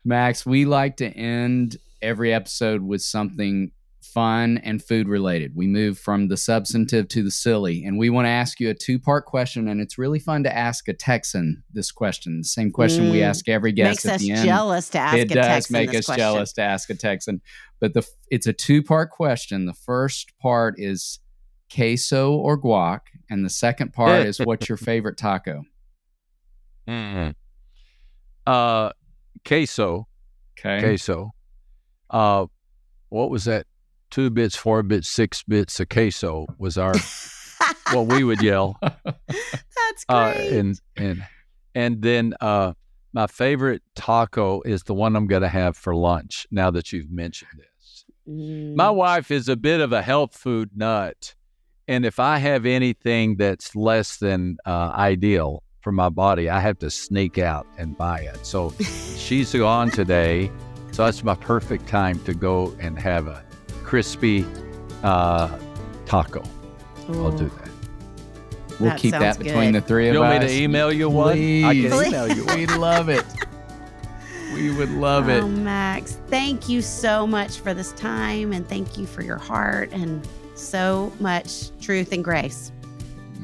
Max, 0.03 0.45
we 0.47 0.65
like 0.65 0.97
to 0.97 1.05
end 1.07 1.77
every 2.01 2.33
episode 2.33 2.81
with 2.81 3.01
something 3.03 3.71
fun 4.05 4.57
and 4.59 4.83
food 4.83 5.07
related. 5.07 5.55
We 5.55 5.67
move 5.67 5.97
from 5.97 6.27
the 6.27 6.37
substantive 6.37 7.07
to 7.09 7.23
the 7.23 7.31
silly, 7.31 7.83
and 7.85 7.97
we 7.97 8.09
want 8.09 8.25
to 8.25 8.29
ask 8.29 8.59
you 8.59 8.69
a 8.69 8.73
two 8.73 8.99
part 8.99 9.25
question. 9.25 9.67
And 9.67 9.79
it's 9.81 9.97
really 9.97 10.19
fun 10.19 10.43
to 10.43 10.55
ask 10.55 10.87
a 10.87 10.93
Texan 10.93 11.63
this 11.73 11.91
question, 11.91 12.37
the 12.39 12.43
same 12.43 12.71
question 12.71 13.09
we 13.11 13.19
Mm. 13.19 13.23
ask 13.29 13.47
every 13.49 13.71
guest 13.71 14.03
Makes 14.03 14.05
at 14.05 14.13
us 14.15 14.21
the 14.21 14.31
end 14.31 14.45
jealous 14.45 14.89
to 14.89 14.99
ask 14.99 15.17
it 15.17 15.31
a 15.31 15.35
does 15.35 15.45
Texan 15.45 15.73
make 15.73 15.89
this 15.91 15.99
us 15.99 16.05
question. 16.05 16.19
jealous 16.19 16.53
to 16.53 16.61
ask 16.61 16.89
a 16.89 16.95
Texan. 16.95 17.41
But 17.79 17.93
the 17.93 18.07
it's 18.29 18.47
a 18.47 18.53
two 18.53 18.83
part 18.83 19.09
question. 19.11 19.65
The 19.65 19.73
first 19.73 20.31
part 20.39 20.75
is 20.77 21.19
queso 21.73 22.33
or 22.33 22.59
guac, 22.61 22.99
and 23.29 23.43
the 23.45 23.49
second 23.49 23.93
part 23.93 24.25
is 24.25 24.37
what's 24.43 24.69
your 24.69 24.77
favorite 24.77 25.17
taco? 25.17 25.63
Mm. 26.87 27.33
Uh, 28.45 28.91
queso, 29.45 30.07
Okay. 30.59 30.79
queso. 30.81 31.31
Uh, 32.09 32.45
what 33.09 33.29
was 33.29 33.45
that? 33.45 33.65
Two 34.13 34.29
bits, 34.29 34.55
four 34.55 34.83
bits, 34.83 35.07
six 35.09 35.41
bits 35.41 35.79
of 35.79 35.89
queso 35.89 36.45
was 36.59 36.77
our 36.77 36.93
what 37.93 38.05
we 38.05 38.23
would 38.23 38.43
yell. 38.43 38.77
That's 38.81 40.05
Uh, 40.07 40.33
great. 40.33 40.51
and 40.53 40.79
and 40.95 41.25
and 41.73 42.01
then 42.03 42.33
uh, 42.39 42.73
my 43.11 43.25
favorite 43.25 43.81
taco 43.95 44.61
is 44.61 44.83
the 44.83 44.93
one 44.93 45.15
I'm 45.15 45.25
going 45.25 45.41
to 45.41 45.47
have 45.49 45.75
for 45.75 45.95
lunch. 45.95 46.45
Now 46.51 46.69
that 46.71 46.91
you've 46.93 47.09
mentioned 47.11 47.51
this, 47.57 48.05
Mm. 48.29 48.75
my 48.75 48.89
wife 48.89 49.31
is 49.31 49.49
a 49.49 49.55
bit 49.57 49.81
of 49.81 49.91
a 49.91 50.01
health 50.01 50.33
food 50.37 50.69
nut, 50.75 51.33
and 51.89 52.05
if 52.05 52.19
I 52.19 52.37
have 52.37 52.65
anything 52.67 53.35
that's 53.37 53.75
less 53.75 54.15
than 54.17 54.57
uh, 54.65 54.91
ideal 54.95 55.61
for 55.81 55.91
my 55.91 56.07
body, 56.09 56.49
I 56.49 56.59
have 56.61 56.77
to 56.79 56.89
sneak 56.89 57.37
out 57.39 57.65
and 57.77 57.97
buy 57.97 58.19
it. 58.19 58.45
So 58.45 58.69
she's 59.17 59.51
gone 59.53 59.89
today, 59.91 60.49
so 60.93 61.03
that's 61.03 61.21
my 61.23 61.35
perfect 61.35 61.87
time 61.87 62.17
to 62.25 62.33
go 62.33 62.73
and 62.79 62.97
have 62.97 63.27
a 63.27 63.43
crispy 63.83 64.45
uh, 65.03 65.57
taco. 66.05 66.43
I'll 67.09 67.31
do 67.31 67.49
that. 67.49 67.69
We'll 68.79 68.89
That 68.89 68.99
keep 68.99 69.11
that 69.11 69.37
between 69.37 69.73
good. 69.73 69.83
the 69.83 69.87
three 69.87 70.09
of 70.09 70.15
us. 70.15 70.15
You 70.15 70.21
want 70.21 70.43
us. 70.43 70.49
me 70.49 70.57
to 70.57 70.63
email 70.63 70.91
you 70.91 71.09
one? 71.09 71.31
I 71.31 71.35
can 71.35 72.05
email 72.05 72.27
you. 72.27 72.45
We'd 72.55 72.71
love 72.71 73.09
it. 73.09 73.25
We 74.53 74.71
would 74.71 74.91
love 74.91 75.29
it. 75.29 75.43
Oh, 75.43 75.47
Max, 75.47 76.17
thank 76.27 76.69
you 76.69 76.81
so 76.81 77.25
much 77.25 77.59
for 77.59 77.73
this 77.73 77.91
time 77.93 78.53
and 78.53 78.67
thank 78.67 78.97
you 78.97 79.05
for 79.07 79.23
your 79.23 79.37
heart 79.37 79.91
and 79.91 80.27
so 80.55 81.11
much 81.19 81.77
truth 81.79 82.11
and 82.11 82.23
grace. 82.23 82.71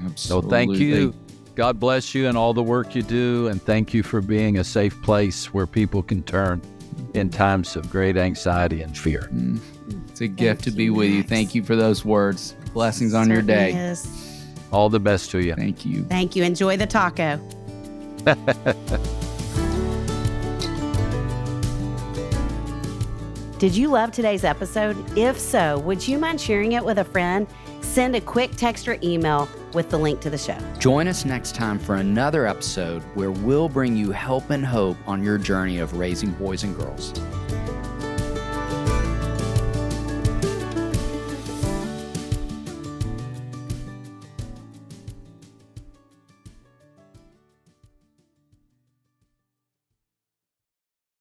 Absolutely. 0.05 0.15
So 0.15 0.41
thank 0.49 0.75
you. 0.77 1.13
God 1.55 1.79
bless 1.79 2.13
you 2.15 2.27
and 2.27 2.37
all 2.37 2.53
the 2.53 2.63
work 2.63 2.95
you 2.95 3.01
do. 3.01 3.47
And 3.47 3.61
thank 3.61 3.93
you 3.93 4.03
for 4.03 4.21
being 4.21 4.59
a 4.59 4.63
safe 4.63 4.99
place 5.01 5.53
where 5.53 5.67
people 5.67 6.03
can 6.03 6.23
turn 6.23 6.61
in 7.13 7.29
times 7.29 7.75
of 7.75 7.89
great 7.89 8.15
anxiety 8.15 8.81
and 8.81 8.97
fear. 8.97 9.29
Mm. 9.33 9.59
It's 10.19 10.25
a 10.25 10.27
gift 10.27 10.65
to 10.65 10.71
you, 10.71 10.75
be 10.75 10.89
with 10.89 11.09
you. 11.11 11.23
Thank 11.23 11.55
you 11.55 11.63
for 11.63 11.77
those 11.77 12.03
words. 12.03 12.53
Blessings 12.73 13.13
on 13.13 13.29
your 13.29 13.41
day. 13.41 13.71
is. 13.71 14.43
All 14.69 14.89
the 14.89 14.99
best 14.99 15.31
to 15.31 15.39
you. 15.39 15.55
Thank 15.55 15.85
you. 15.85 16.03
Thank 16.03 16.35
you. 16.35 16.43
Enjoy 16.43 16.75
the 16.75 16.85
taco. 16.85 17.37
Did 23.59 23.73
you 23.73 23.87
love 23.87 24.11
today's 24.11 24.43
episode? 24.43 24.97
If 25.17 25.39
so, 25.39 25.79
would 25.79 26.05
you 26.05 26.19
mind 26.19 26.41
sharing 26.41 26.73
it 26.73 26.83
with 26.83 26.97
a 26.97 27.05
friend? 27.05 27.47
Send 27.79 28.13
a 28.17 28.21
quick 28.21 28.51
text 28.57 28.89
or 28.89 28.97
email 29.01 29.47
with 29.73 29.89
the 29.89 29.97
link 29.97 30.19
to 30.19 30.29
the 30.29 30.37
show. 30.37 30.57
Join 30.79 31.07
us 31.07 31.23
next 31.23 31.55
time 31.55 31.79
for 31.79 31.95
another 31.95 32.45
episode 32.45 33.03
where 33.15 33.31
we'll 33.31 33.69
bring 33.69 33.95
you 33.95 34.11
help 34.11 34.49
and 34.49 34.65
hope 34.65 34.97
on 35.07 35.23
your 35.23 35.37
journey 35.37 35.77
of 35.77 35.93
raising 35.93 36.31
boys 36.31 36.63
and 36.63 36.75
girls. 36.75 37.13